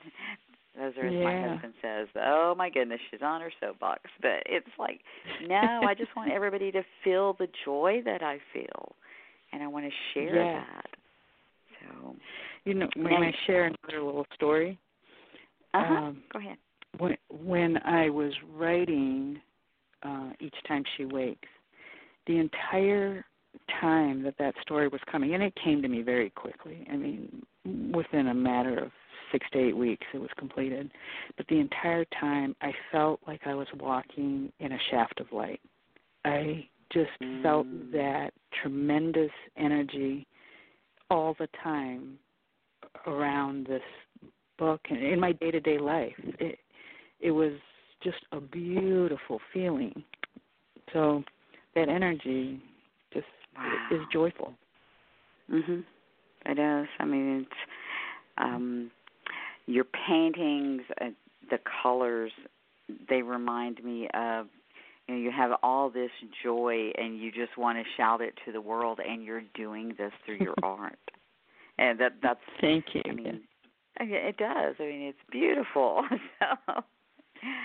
[0.77, 1.23] those are as yeah.
[1.23, 4.01] my husband says, Oh my goodness, she's on her soapbox.
[4.21, 5.01] But it's like,
[5.47, 8.95] no, I just want everybody to feel the joy that I feel
[9.51, 10.63] and I want to share yeah.
[10.63, 10.85] that.
[11.81, 12.15] So
[12.65, 14.77] you know, may I share another little story?
[15.73, 15.93] Uh-huh.
[15.93, 16.57] Um, Go ahead.
[16.97, 19.39] When when I was writing
[20.03, 21.47] uh, each time she wakes,
[22.27, 23.25] the entire
[23.79, 26.85] time that that story was coming, and it came to me very quickly.
[26.91, 27.43] I mean,
[27.93, 28.91] within a matter of
[29.31, 30.91] six to eight weeks, it was completed.
[31.37, 35.61] But the entire time, I felt like I was walking in a shaft of light.
[36.25, 37.41] I just mm.
[37.41, 40.27] felt that tremendous energy
[41.09, 42.17] all the time
[43.07, 43.81] around this
[44.57, 46.13] book and in my day to day life.
[46.39, 46.59] It
[47.19, 47.53] it was
[48.03, 50.03] just a beautiful feeling.
[50.93, 51.23] So
[51.75, 52.61] that energy
[53.13, 53.25] just
[53.55, 53.87] wow.
[53.91, 54.53] is joyful.
[55.49, 55.83] Mhm.
[56.45, 56.89] It is.
[56.99, 57.59] I mean, it's
[58.37, 58.91] um
[59.73, 61.05] your paintings, uh,
[61.49, 62.31] the colors,
[63.09, 64.47] they remind me of
[65.07, 66.11] you know you have all this
[66.43, 70.11] joy and you just want to shout it to the world and you're doing this
[70.25, 70.99] through your art.
[71.77, 73.01] And that that's Thank you.
[73.05, 73.41] I mean,
[73.99, 74.75] it does.
[74.79, 76.03] I mean, it's beautiful.
[76.39, 76.81] so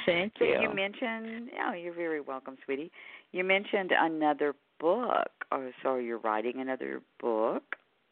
[0.07, 0.63] Thank so you.
[0.63, 2.91] you mentioned, oh, you're very welcome, sweetie.
[3.33, 5.29] You mentioned another book.
[5.53, 7.63] Oh, so you're writing another book.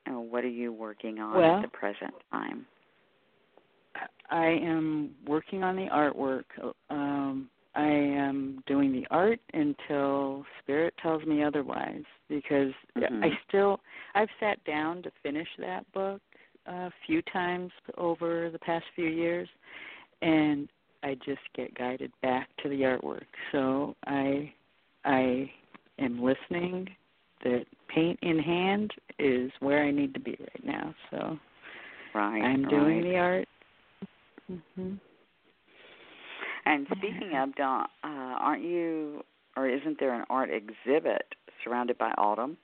[0.09, 2.67] Oh, what are you working on well, at the present time?
[4.31, 6.45] I am working on the artwork.
[6.91, 13.25] Um, I am doing the art until spirit tells me otherwise because mm-hmm.
[13.25, 13.81] I still
[14.15, 16.21] I've sat down to finish that book
[16.67, 19.49] a few times over the past few years
[20.23, 20.69] and
[21.03, 23.27] I just get guided back to the artwork.
[23.53, 24.53] So I
[25.05, 25.51] I
[25.99, 26.89] am listening
[27.43, 30.95] that paint in hand is where I need to be right now.
[31.11, 31.39] So
[32.15, 33.49] right, I'm doing the art.
[34.51, 34.99] Mhm.
[36.67, 39.23] And speaking of, Dawn, uh, aren't you,
[39.57, 42.57] or isn't there an art exhibit surrounded by autumn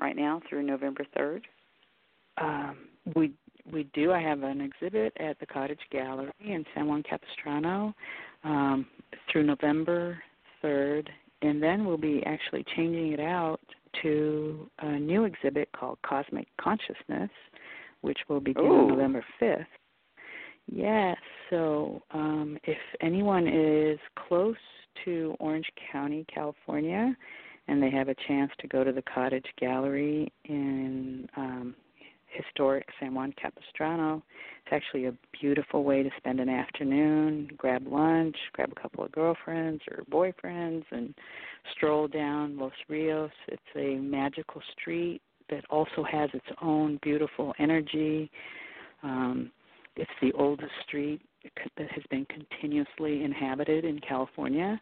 [0.00, 1.46] right now through November 3rd?
[2.38, 3.32] Um, we
[3.70, 4.12] we do.
[4.12, 7.94] I have an exhibit at the Cottage Gallery in San Juan Capistrano
[8.44, 8.86] um,
[9.30, 10.22] through November
[10.62, 11.08] 3rd,
[11.42, 13.60] and then we'll be actually changing it out
[14.02, 17.30] to a new exhibit called Cosmic Consciousness,
[18.00, 18.80] which will begin Ooh.
[18.80, 19.66] on November 5th.
[20.70, 21.16] Yes.
[21.50, 23.98] So um, if anyone is
[24.28, 24.56] close
[25.04, 27.16] to Orange County, California,
[27.68, 31.74] and they have a chance to go to the Cottage Gallery in um,
[32.26, 34.22] historic San Juan Capistrano,
[34.64, 39.12] it's actually a beautiful way to spend an afternoon, grab lunch, grab a couple of
[39.12, 41.14] girlfriends or boyfriends, and
[41.74, 43.30] stroll down Los Rios.
[43.48, 48.30] It's a magical street that also has its own beautiful energy.
[49.02, 49.50] Um,
[49.98, 51.20] it's the oldest street
[51.76, 54.80] that has been continuously inhabited in California.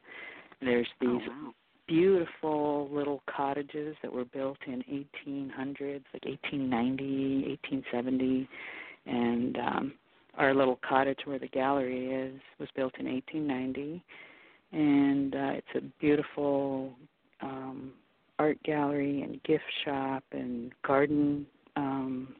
[0.60, 1.54] There's Oh, these wow.
[1.88, 8.48] beautiful little cottages that were built in 1800s, like 1890, 1870,
[9.06, 9.92] and um,
[10.36, 14.02] our little cottage where the gallery is was built in 1890,
[14.72, 16.92] and uh, it's a beautiful
[17.40, 17.92] um,
[18.38, 21.46] art gallery and gift shop and garden.
[21.76, 22.34] Um,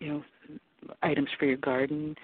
[0.00, 0.24] you know,
[1.02, 2.14] items for your garden,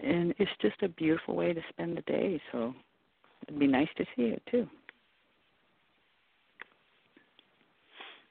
[0.00, 2.40] and it's just a beautiful way to spend the day.
[2.52, 2.74] So
[3.46, 4.68] it'd be nice to see it too.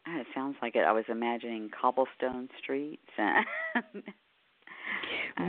[0.06, 0.82] Ah, It sounds like it.
[0.84, 3.02] I was imagining cobblestone streets.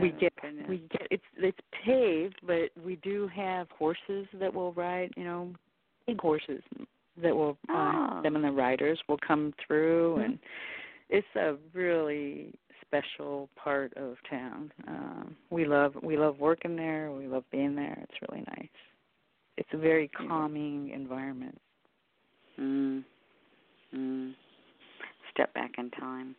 [0.00, 0.66] we get goodness.
[0.68, 5.12] we get it's it's paved, but we do have horses that will ride.
[5.16, 5.52] You know,
[6.06, 6.62] big horses
[7.22, 7.74] that will Oh.
[7.74, 10.24] uh, them and the riders will come through, Mhm.
[10.24, 10.38] and
[11.10, 12.52] it's a really
[12.94, 14.72] special part of town.
[14.86, 17.12] Um, we love we love working there.
[17.12, 17.98] We love being there.
[18.02, 18.68] It's really nice.
[19.56, 21.60] It's a very calming environment.
[22.60, 23.04] Mm.
[23.94, 24.32] Mm.
[25.32, 26.34] Step back in time.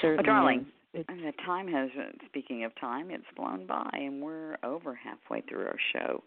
[0.00, 1.90] Certainly Well, darling, it's, the time has.
[2.26, 6.22] Speaking of time, it's blown by, and we're over halfway through our show.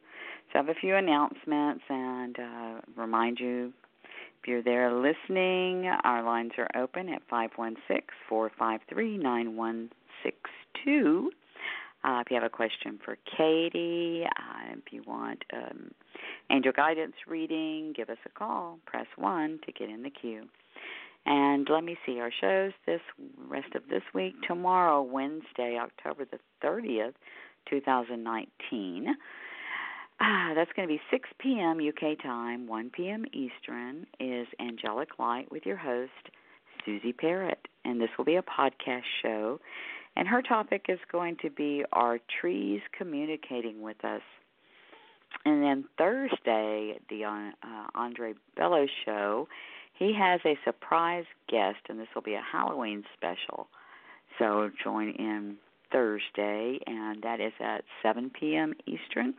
[0.52, 3.74] So I have a few announcements, and uh, remind you
[4.48, 9.56] you're there listening, our lines are open at five one six four five three nine
[9.56, 9.90] one
[10.24, 10.38] six
[10.84, 11.32] two.
[12.04, 15.92] Uh, if you have a question for Katy, uh, if you want um,
[16.52, 18.78] angel guidance reading, give us a call.
[18.86, 20.44] Press 1 to get in the queue.
[21.26, 23.00] And let me see our shows this
[23.48, 24.36] rest of this week.
[24.46, 27.14] Tomorrow, Wednesday, October the 30th,
[27.70, 29.16] 2019.
[30.20, 31.80] Ah, that's going to be 6 p.m.
[31.80, 33.26] UK time, 1 p.m.
[33.34, 36.12] Eastern, is Angelic Light with your host,
[36.86, 37.68] Suzi Parrett.
[37.86, 39.60] And this will be a podcast show.
[40.16, 44.22] And her topic is going to be Are Trees Communicating with Us?
[45.46, 49.48] And then Thursday, the uh, Andre Bello show,
[49.94, 53.68] he has a surprise guest, and this will be a Halloween special.
[54.40, 55.58] So join in
[55.92, 58.74] Thursday, and that is at 7 p.m.
[58.86, 59.34] Eastern.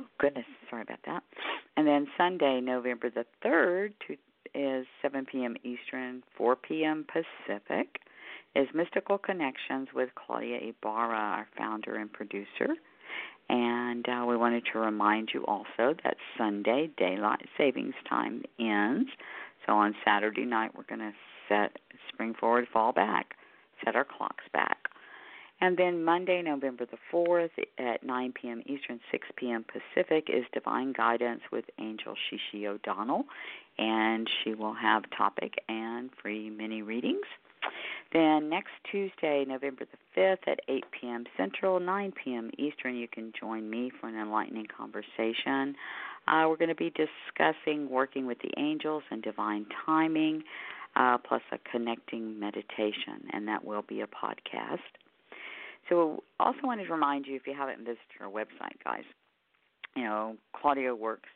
[0.00, 1.22] Oh, goodness, sorry about that.
[1.76, 3.92] And then Sunday, November the 3rd,
[4.54, 5.56] is 7 p.m.
[5.64, 7.04] Eastern, 4 p.m.
[7.06, 8.00] Pacific
[8.54, 12.74] is Mystical Connections with Claudia Ibarra, our founder and producer.
[13.48, 19.10] And uh, we wanted to remind you also that Sunday daylight savings time ends.
[19.66, 21.12] So on Saturday night, we're going to
[21.48, 21.78] set
[22.08, 23.34] spring forward, fall back,
[23.84, 24.88] set our clocks back.
[25.60, 28.62] And then Monday, November the 4th at 9 p.m.
[28.66, 29.64] Eastern, 6 p.m.
[29.64, 33.24] Pacific is Divine Guidance with Angel Shishi O'Donnell.
[33.78, 37.26] And she will have topic and free mini readings.
[38.12, 41.24] Then next Tuesday, November the 5th at 8 p.m.
[41.36, 42.50] Central, 9 p.m.
[42.58, 45.74] Eastern, you can join me for an enlightening conversation.
[46.28, 50.42] Uh, we're going to be discussing working with the angels and divine timing,
[50.96, 54.78] uh, plus a connecting meditation, and that will be a podcast.
[55.88, 59.04] So, also wanted to remind you if you haven't visited our website, guys,
[59.94, 61.28] you know, Claudia works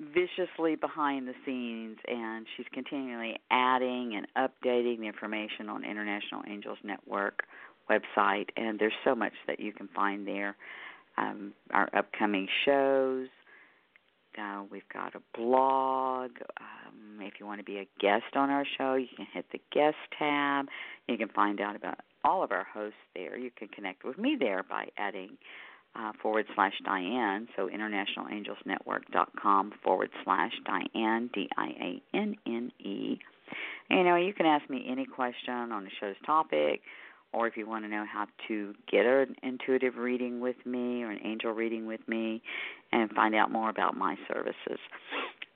[0.00, 6.78] viciously behind the scenes and she's continually adding and updating the information on International Angels
[6.84, 7.44] Network
[7.90, 10.56] website and there's so much that you can find there.
[11.18, 13.28] Um, our upcoming shows.
[14.38, 16.32] Uh, we've got a blog.
[16.60, 19.60] Um, if you want to be a guest on our show, you can hit the
[19.72, 20.66] guest tab.
[21.08, 23.38] You can find out about all of our hosts there.
[23.38, 25.38] You can connect with me there by adding
[25.94, 33.18] uh, forward slash Dianne, so internationalangelsnetwork.com forward slash Dianne, D I A N N E.
[33.90, 36.82] You know, you can ask me any question on the show's topic,
[37.32, 41.10] or if you want to know how to get an intuitive reading with me or
[41.10, 42.42] an angel reading with me
[42.92, 44.80] and find out more about my services.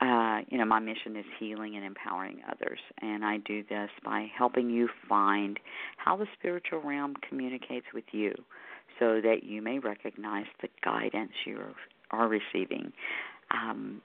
[0.01, 4.27] Uh, you know, my mission is healing and empowering others, and I do this by
[4.35, 5.59] helping you find
[5.97, 8.33] how the spiritual realm communicates with you
[8.97, 11.59] so that you may recognize the guidance you
[12.09, 12.91] are receiving.
[13.51, 14.01] Um,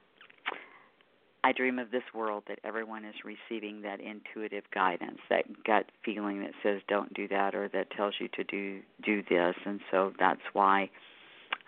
[1.43, 6.41] I dream of this world that everyone is receiving that intuitive guidance, that gut feeling
[6.41, 10.13] that says don't do that or that tells you to do do this and so
[10.19, 10.91] that's why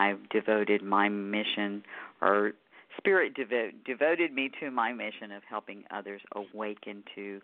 [0.01, 1.85] I've devoted my mission
[2.21, 2.53] or
[2.99, 7.41] spirit devo- devoted me to my mission of helping others awaken to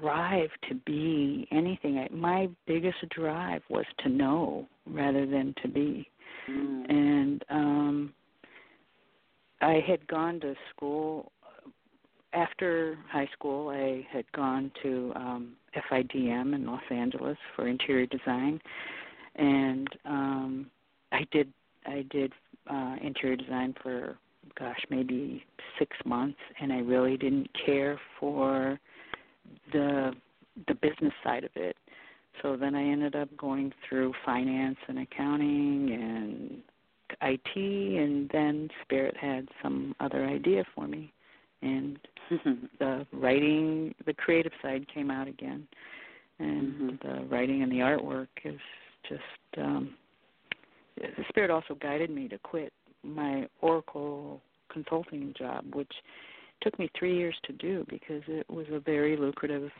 [0.00, 2.06] drive to be anything.
[2.10, 6.08] My biggest drive was to know rather than to be.
[6.48, 6.90] Mm.
[6.90, 8.14] And um
[9.60, 11.32] I had gone to school
[12.36, 15.52] after high school, I had gone to um,
[15.90, 18.60] FIDM in Los Angeles for interior design,
[19.36, 20.66] and um,
[21.12, 21.52] I did
[21.86, 22.32] I did
[22.70, 24.18] uh, interior design for
[24.58, 25.44] gosh maybe
[25.78, 28.78] six months, and I really didn't care for
[29.72, 30.12] the
[30.68, 31.76] the business side of it.
[32.42, 36.62] So then I ended up going through finance and accounting and
[37.22, 41.12] IT, and then Spirit had some other idea for me,
[41.62, 41.98] and
[42.78, 45.66] the writing, the creative side came out again,
[46.38, 47.08] and mm-hmm.
[47.08, 48.60] the writing and the artwork is
[49.08, 49.58] just.
[49.58, 49.94] um
[50.96, 54.40] the Spirit also guided me to quit my Oracle
[54.72, 55.92] consulting job, which
[56.62, 59.70] took me three years to do because it was a very lucrative,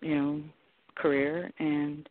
[0.00, 0.42] you know,
[0.96, 2.08] career and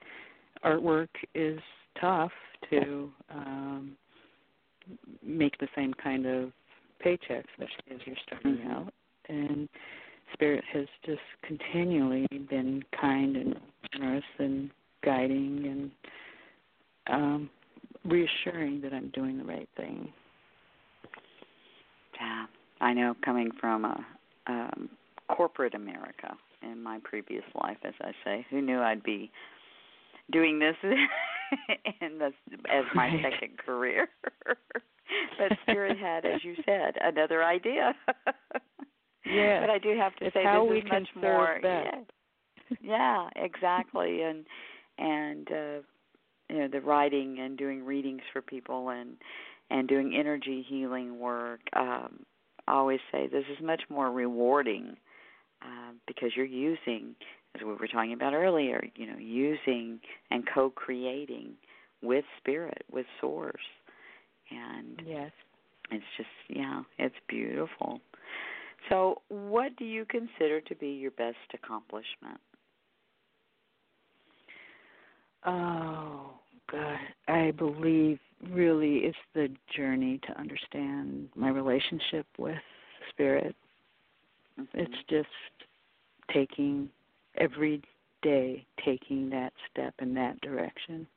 [0.66, 1.60] artwork is
[2.01, 2.32] tough
[2.70, 3.95] to um
[5.24, 6.51] make the same kind of
[7.04, 8.72] paychecks, especially as you're starting mm-hmm.
[8.72, 8.93] out.
[9.28, 9.70] And
[10.34, 13.56] Spirit has just continually been kind and
[13.93, 14.70] generous and
[15.04, 15.91] guiding
[17.08, 17.50] and um,
[18.06, 20.12] reassuring that I'm doing the right thing.
[22.20, 22.45] Yeah,
[22.82, 24.06] I know coming from a
[24.47, 24.89] um,
[25.30, 29.32] corporate America in my previous life, as I say, who knew I'd be
[30.32, 30.76] doing this
[32.02, 32.34] and this
[32.72, 34.10] as my second career.
[35.38, 37.93] but Spirit had, as you said, another idea.
[39.26, 39.62] yeah.
[39.62, 41.60] But I do have to it's say how this we is much can more.
[41.62, 42.05] That.
[42.70, 42.78] Yeah.
[42.82, 44.22] yeah, exactly.
[44.22, 44.45] And
[44.97, 45.82] and uh
[46.49, 49.18] you know the writing and doing readings for people and
[49.70, 51.62] and doing energy healing work.
[51.76, 52.26] Um,
[52.68, 54.95] I always say this is much more rewarding
[55.62, 57.16] uh, because you're using
[57.55, 59.99] as we were talking about earlier, you know, using
[60.32, 61.53] and co-creating
[62.01, 63.55] with spirit, with source.
[64.52, 65.32] And yes.
[65.91, 68.00] It's just yeah, it's beautiful.
[68.89, 72.39] So, what do you consider to be your best accomplishment?
[75.45, 76.32] Oh,
[76.72, 76.97] God.
[77.28, 78.20] I believe
[78.52, 82.58] really it's the journey to understand my relationship with
[83.10, 83.56] spirit.
[84.60, 84.80] Mm-hmm.
[84.80, 85.28] It's just
[86.32, 86.89] taking
[87.38, 87.82] every
[88.22, 91.08] day taking that step in that direction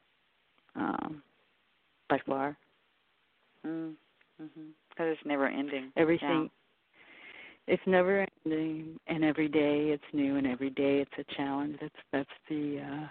[0.76, 1.22] um,
[2.08, 2.56] by far.
[3.66, 3.92] Mm,
[4.38, 4.46] hmm
[4.90, 5.92] Because it's never ending.
[5.96, 6.50] Everything.
[7.68, 7.74] Yeah.
[7.74, 11.76] It's never ending, and every day it's new, and every day it's a challenge.
[11.80, 12.80] That's that's the.
[12.80, 13.06] uh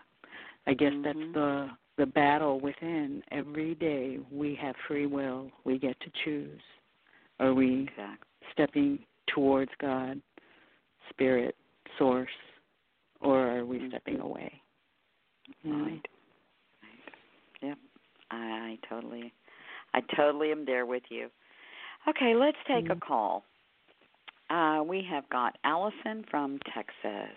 [0.68, 1.04] I guess mm-hmm.
[1.04, 3.24] that's the the battle within.
[3.32, 5.50] Every day we have free will.
[5.64, 6.60] We get to choose.
[7.40, 8.28] Are we exactly.
[8.52, 9.00] stepping
[9.34, 10.22] towards God,
[11.10, 11.56] Spirit,
[11.98, 12.30] Source,
[13.22, 13.90] or are we mm-hmm.
[13.90, 14.62] stepping away?
[15.66, 15.82] Right.
[15.84, 16.02] right.
[17.62, 17.78] Yep.
[18.32, 19.34] I, I totally,
[19.94, 21.30] I totally am there with you.
[22.08, 22.94] Okay, let's take mm-hmm.
[22.94, 23.44] a call.
[24.50, 27.36] Uh, we have got Allison from Texas.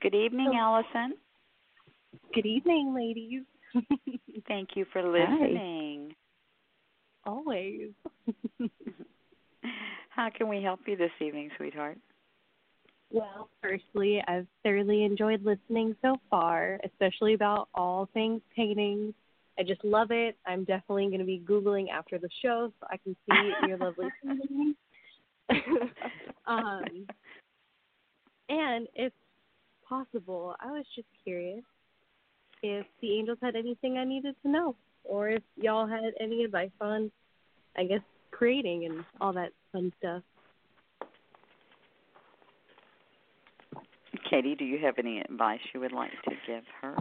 [0.00, 1.14] Good evening, Allison.
[2.34, 3.42] Good evening, ladies.
[4.48, 6.14] Thank you for listening.
[7.24, 7.30] Hi.
[7.30, 7.90] Always.
[10.08, 11.98] How can we help you this evening, sweetheart?
[13.10, 19.14] Well, firstly, I've thoroughly enjoyed listening so far, especially about all things paintings.
[19.58, 20.36] I just love it.
[20.46, 24.08] I'm definitely going to be Googling after the show so I can see your lovely
[24.24, 24.76] paintings.
[26.46, 27.06] um,
[28.48, 29.12] and if
[29.86, 31.62] possible, I was just curious
[32.62, 36.70] if the angels had anything I needed to know, or if y'all had any advice
[36.80, 37.10] on,
[37.76, 38.00] I guess,
[38.30, 40.22] creating and all that fun stuff.
[44.30, 46.96] Katy, do you have any advice you would like to give her?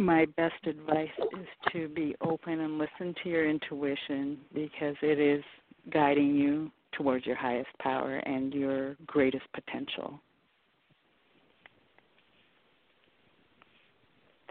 [0.00, 5.44] My best advice is to be open and listen to your intuition because it is
[5.92, 10.18] guiding you towards your highest power and your greatest potential.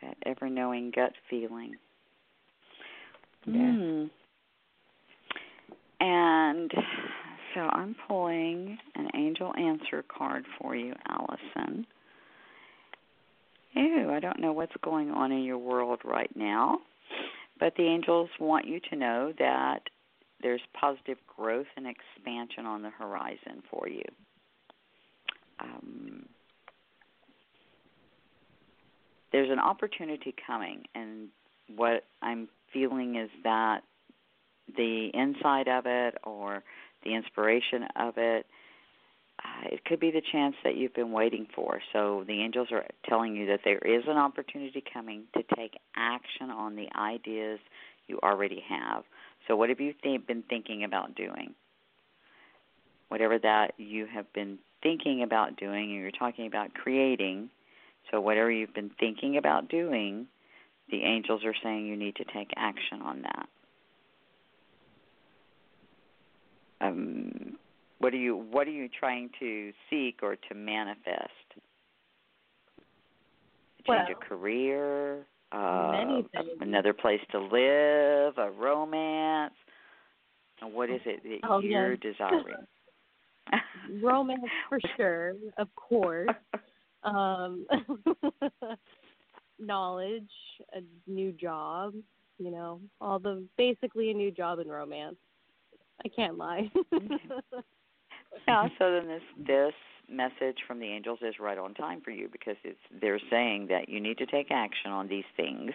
[0.03, 1.73] That ever knowing gut feeling.
[3.47, 3.53] Yeah.
[3.55, 4.09] Mm.
[5.99, 6.71] And
[7.55, 11.87] so I'm pulling an angel answer card for you, Allison.
[13.79, 16.79] I don't know what's going on in your world right now,
[17.59, 19.79] but the angels want you to know that
[20.41, 24.03] there's positive growth and expansion on the horizon for you.
[25.59, 26.25] Um,
[29.31, 31.29] there's an opportunity coming, and
[31.75, 33.81] what I'm feeling is that
[34.75, 36.63] the inside of it or
[37.03, 38.45] the inspiration of it.
[39.65, 41.81] It could be the chance that you've been waiting for.
[41.93, 46.49] So the angels are telling you that there is an opportunity coming to take action
[46.49, 47.59] on the ideas
[48.07, 49.03] you already have.
[49.47, 51.55] So what have you th- been thinking about doing?
[53.09, 57.49] whatever that you have been thinking about doing, and you're talking about creating.
[58.09, 60.27] So, whatever you've been thinking about doing,
[60.89, 63.49] the angels are saying you need to take action on that.
[66.81, 67.48] Um,
[67.99, 71.31] what are you What are you trying to seek or to manifest?
[73.87, 76.21] Change Well, of career, uh,
[76.59, 79.53] another place to live, a romance.
[80.61, 81.99] And what is it that Oh, you're yes.
[82.01, 82.55] desiring?
[84.03, 86.29] Romance for sure, of course.
[87.01, 87.65] Um,
[89.57, 90.29] knowledge,
[90.73, 91.93] a new job,
[92.37, 95.15] you know, all the basically a new job and romance.
[96.03, 96.69] I can't lie.
[98.47, 98.67] Yeah.
[98.77, 99.73] So then this this
[100.09, 103.89] message from the angels is right on time for you because it's they're saying that
[103.89, 105.71] you need to take action on these things,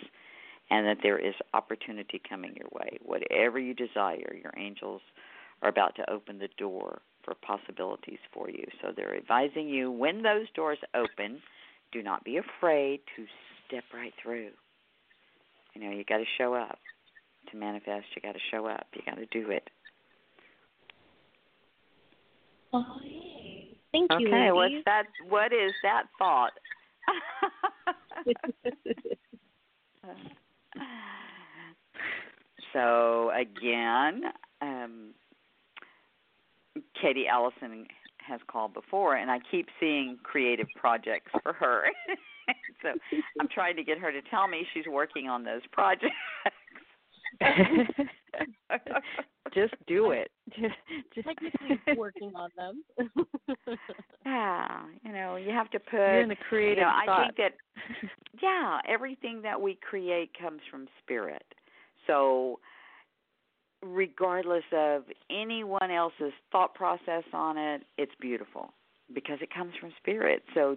[0.70, 2.98] and that there is opportunity coming your way.
[3.02, 5.02] Whatever you desire, your angels
[5.62, 8.66] are about to open the door for possibilities for you.
[8.82, 11.40] So they're advising you when those doors open,
[11.92, 13.24] do not be afraid to
[13.66, 14.50] step right through.
[15.74, 16.78] You know, you got to show up
[17.50, 18.06] to manifest.
[18.14, 18.86] You got to show up.
[18.94, 19.68] You got to do it.
[22.74, 22.84] Oh.
[23.92, 24.26] Thank you.
[24.26, 25.04] Okay, what's that?
[25.28, 26.50] What is that thought?
[32.72, 34.22] so again,
[34.60, 35.10] um,
[37.00, 37.86] Katy Allison
[38.26, 41.84] has called before, and I keep seeing creative projects for her.
[42.82, 42.88] so
[43.40, 46.10] I'm trying to get her to tell me she's working on those projects.
[49.54, 50.30] just do it.
[50.56, 50.74] Just,
[51.14, 52.84] just Technically working on them.
[54.26, 55.96] yeah, you know, you have to put.
[55.96, 57.52] You're in the creative you know, I think that
[58.42, 61.44] yeah, everything that we create comes from spirit.
[62.06, 62.60] So
[63.82, 68.72] regardless of anyone else's thought process on it, it's beautiful
[69.14, 70.42] because it comes from spirit.
[70.54, 70.76] So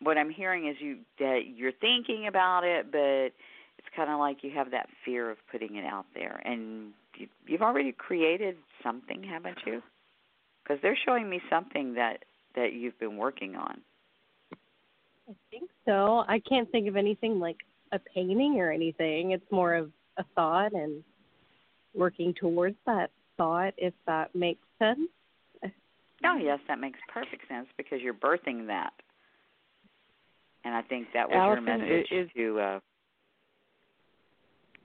[0.00, 3.32] what I'm hearing is you that you're thinking about it, but
[3.78, 7.28] it's kind of like you have that fear of putting it out there, and you,
[7.46, 9.82] you've already created something, haven't you?
[10.62, 13.80] Because they're showing me something that that you've been working on.
[15.28, 16.24] I think so.
[16.26, 17.58] I can't think of anything like
[17.92, 19.32] a painting or anything.
[19.32, 21.04] It's more of a thought and
[21.94, 25.08] working towards that thought, if that makes sense.
[26.24, 28.92] Oh, yes, that makes perfect sense because you're birthing that.
[30.64, 32.60] And I think that was your Allison, message i- is- to.
[32.60, 32.80] Uh,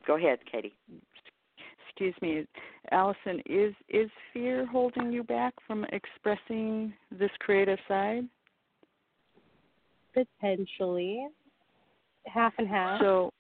[0.06, 0.74] go ahead, Katy.
[1.96, 2.46] Excuse me,
[2.92, 8.28] Allison, is is fear holding you back from expressing this creative side?
[10.14, 11.28] Potentially.
[12.26, 13.00] Half and half.
[13.00, 13.32] So,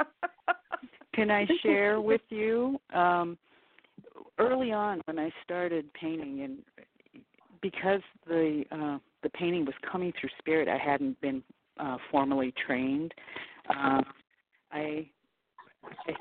[1.15, 2.77] can I share with you?
[2.93, 3.37] Um,
[4.37, 6.59] early on, when I started painting, and
[7.61, 11.41] because the uh, the painting was coming through spirit, I hadn't been
[11.79, 13.13] uh, formally trained.
[13.69, 14.03] Um,
[14.71, 15.07] I,
[16.07, 16.13] I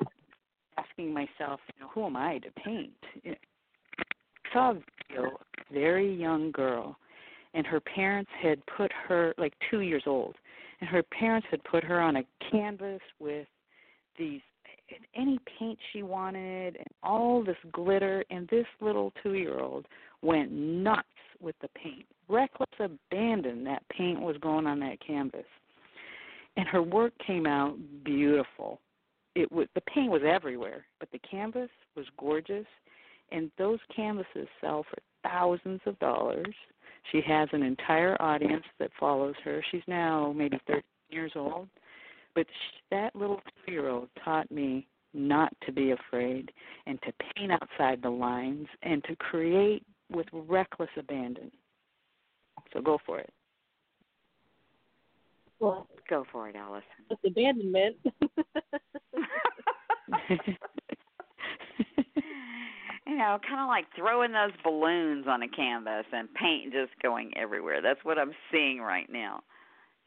[0.79, 2.93] asking myself, you know, who am I to paint?
[3.25, 3.37] I
[4.53, 5.33] saw a video, of
[5.71, 6.97] a very young girl,
[7.55, 10.37] and her parents had put her like two years old,
[10.81, 13.47] and her parents had put her on a canvas with
[14.19, 14.41] these
[15.15, 19.87] any paint she wanted and all this glitter and this little two year old
[20.21, 21.07] went nuts
[21.41, 22.05] with the paint.
[22.29, 25.47] Reckless abandon that paint was going on that canvas.
[26.57, 28.81] And her work came out beautiful
[29.35, 32.67] it was the paint was everywhere but the canvas was gorgeous
[33.31, 36.55] and those canvases sell for thousands of dollars
[37.11, 41.69] she has an entire audience that follows her she's now maybe 13 years old
[42.35, 46.51] but sh- that little two year old taught me not to be afraid
[46.87, 51.51] and to paint outside the lines and to create with reckless abandon.
[52.73, 53.31] So go for it.
[55.63, 56.83] Well, Go for it, Allison.
[57.11, 57.97] it's abandonment.
[63.07, 67.33] you know, kind of like throwing those balloons on a canvas and paint just going
[67.37, 67.81] everywhere.
[67.83, 69.43] That's what I'm seeing right now.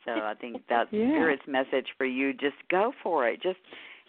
[0.05, 1.09] So I think that's Yeah.
[1.09, 2.33] Spirit's message for you.
[2.33, 3.41] Just go for it.
[3.41, 3.57] Just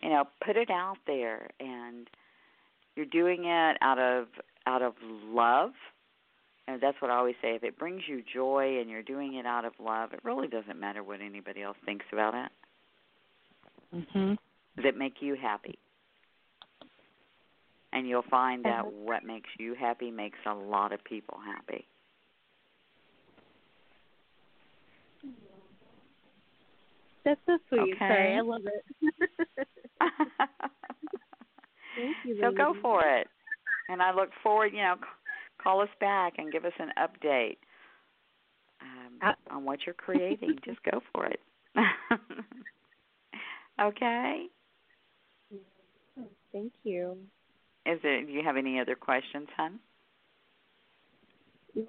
[0.02, 2.06] you know, put it out there, and
[2.96, 4.26] you're doing it out of
[4.66, 5.70] out of love.
[6.68, 7.54] And that's what I always say.
[7.54, 10.78] If it brings you joy and you're doing it out of love, it really doesn't
[10.80, 12.50] matter what anybody else thinks about it.
[13.94, 14.36] mhm.
[14.76, 15.78] Does it make you happy?
[17.92, 18.90] And you'll find that Uh-huh.
[18.90, 21.86] what makes you happy makes a lot of people happy.
[27.24, 27.94] That's so sweet.
[27.94, 27.98] Okay.
[27.98, 28.84] Sorry, I love it.
[31.96, 32.38] Thank you.
[32.40, 33.28] so go for it.
[33.88, 34.96] And I look forward, you know,
[35.66, 37.56] call us back and give us an update
[38.80, 40.56] um, uh, on what you're creating.
[40.64, 41.40] Just go for it.
[43.82, 44.46] okay.
[46.52, 47.16] Thank you.
[47.84, 48.26] Is it?
[48.28, 49.78] Do you have any other questions, hon?
[51.74, 51.88] It's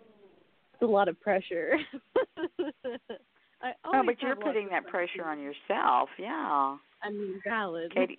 [0.81, 1.77] a lot of pressure.
[3.85, 6.09] oh, but you're putting that pressure on yourself.
[6.19, 6.77] Yeah.
[7.03, 7.93] I mean, valid.
[7.93, 8.17] Katy.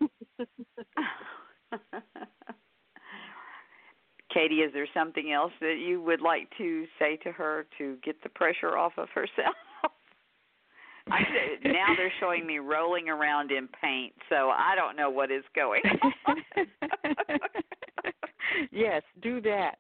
[4.38, 8.22] Katy, is there something else that you would like to say to her to get
[8.22, 9.56] the pressure off of herself?
[11.10, 11.22] I,
[11.64, 15.82] now they're showing me rolling around in paint, so I don't know what is going
[16.26, 16.36] on.
[18.70, 19.78] yes, do that.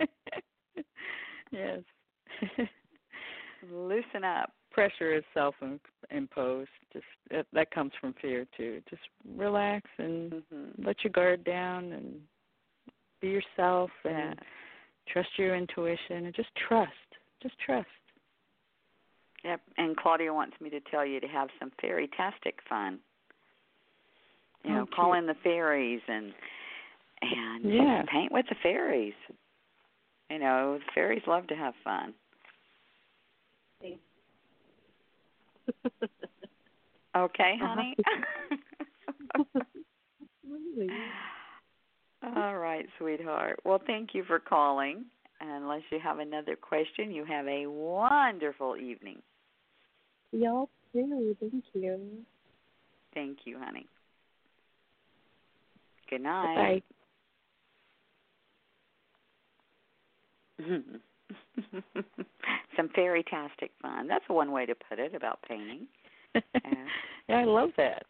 [1.50, 1.80] yes.
[3.70, 4.52] Loosen up.
[4.70, 6.70] Pressure is self-imposed.
[6.94, 8.80] Just that, that comes from fear too.
[8.88, 9.02] Just
[9.36, 10.86] relax and mm-hmm.
[10.86, 12.20] let your guard down and
[13.20, 15.12] be yourself and yeah.
[15.12, 16.92] trust your intuition and just trust.
[17.42, 17.86] Just trust.
[19.44, 19.60] Yep.
[19.78, 22.98] And Claudia wants me to tell you to have some fairy-tastic fun.
[24.64, 26.32] You know, oh, call in the fairies and
[27.22, 28.02] and yeah.
[28.10, 29.14] paint with the fairies.
[30.28, 32.14] You know, the fairies love to have fun.
[37.16, 37.94] okay, honey.
[39.34, 39.60] Uh-huh.
[42.34, 43.60] All right, sweetheart.
[43.64, 45.04] Well, thank you for calling.
[45.40, 49.22] Unless you have another question, you have a wonderful evening.
[50.32, 51.36] Y'all too.
[51.40, 52.24] Thank you.
[53.14, 53.86] Thank you, honey.
[56.10, 56.82] Good night.
[60.58, 60.64] Bye.
[62.76, 64.08] Some fairy-tastic fun.
[64.08, 65.86] That's one way to put it about painting.
[66.34, 66.88] yeah,
[67.28, 68.04] I love that.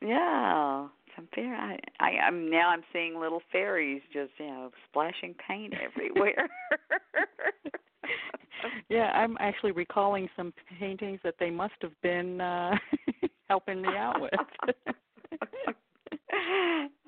[0.00, 0.88] Yeah,
[1.34, 1.54] fair.
[1.54, 6.48] I, I, I'm now I'm seeing little fairies just you know splashing paint everywhere.
[8.88, 12.76] yeah, I'm actually recalling some paintings that they must have been uh
[13.48, 14.32] helping me out with.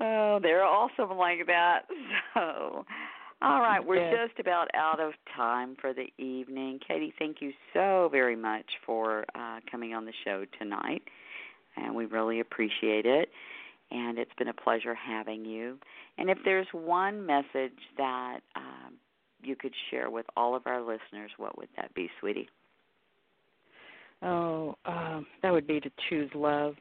[0.00, 1.82] oh, they're awesome like that.
[2.34, 2.84] So,
[3.42, 4.28] all right, we're yes.
[4.28, 6.78] just about out of time for the evening.
[6.86, 11.02] Katy, thank you so very much for uh, coming on the show tonight,
[11.76, 13.30] and we really appreciate it.
[13.90, 15.78] And it's been a pleasure having you.
[16.18, 18.94] And if there's one message that um,
[19.42, 22.48] you could share with all of our listeners, what would that be, sweetie?
[24.22, 26.74] Oh, um, that would be to choose love.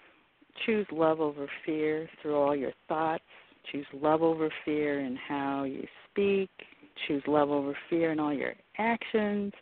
[0.65, 3.23] Choose love over fear through all your thoughts.
[3.71, 6.49] Choose love over fear in how you speak.
[7.07, 9.53] Choose love over fear in all your actions.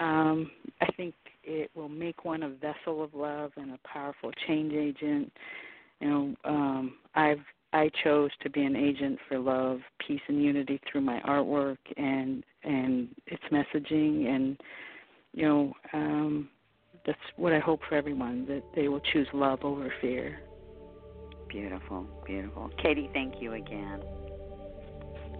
[0.00, 0.50] Um,
[0.80, 1.14] I think
[1.44, 5.32] it will make one a vessel of love and a powerful change agent.
[6.00, 7.40] You know, um, I've
[7.72, 12.44] I chose to be an agent for love, peace, and unity through my artwork and
[12.64, 14.60] and its messaging, and
[15.32, 16.48] you know, um,
[17.04, 20.40] that's what I hope for everyone that they will choose love over fear.
[21.48, 22.70] Beautiful, beautiful.
[22.82, 24.02] Katy, thank you again.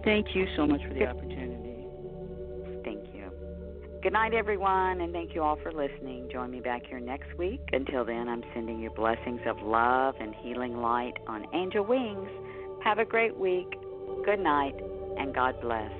[0.03, 1.66] Thank you so much for the opportunity.
[4.03, 6.29] Good night, everyone, and thank you all for listening.
[6.31, 7.61] Join me back here next week.
[7.73, 12.29] Until then, I'm sending you blessings of love and healing light on angel wings.
[12.83, 13.71] Have a great week.
[14.23, 14.75] Good night,
[15.17, 15.91] and God bless.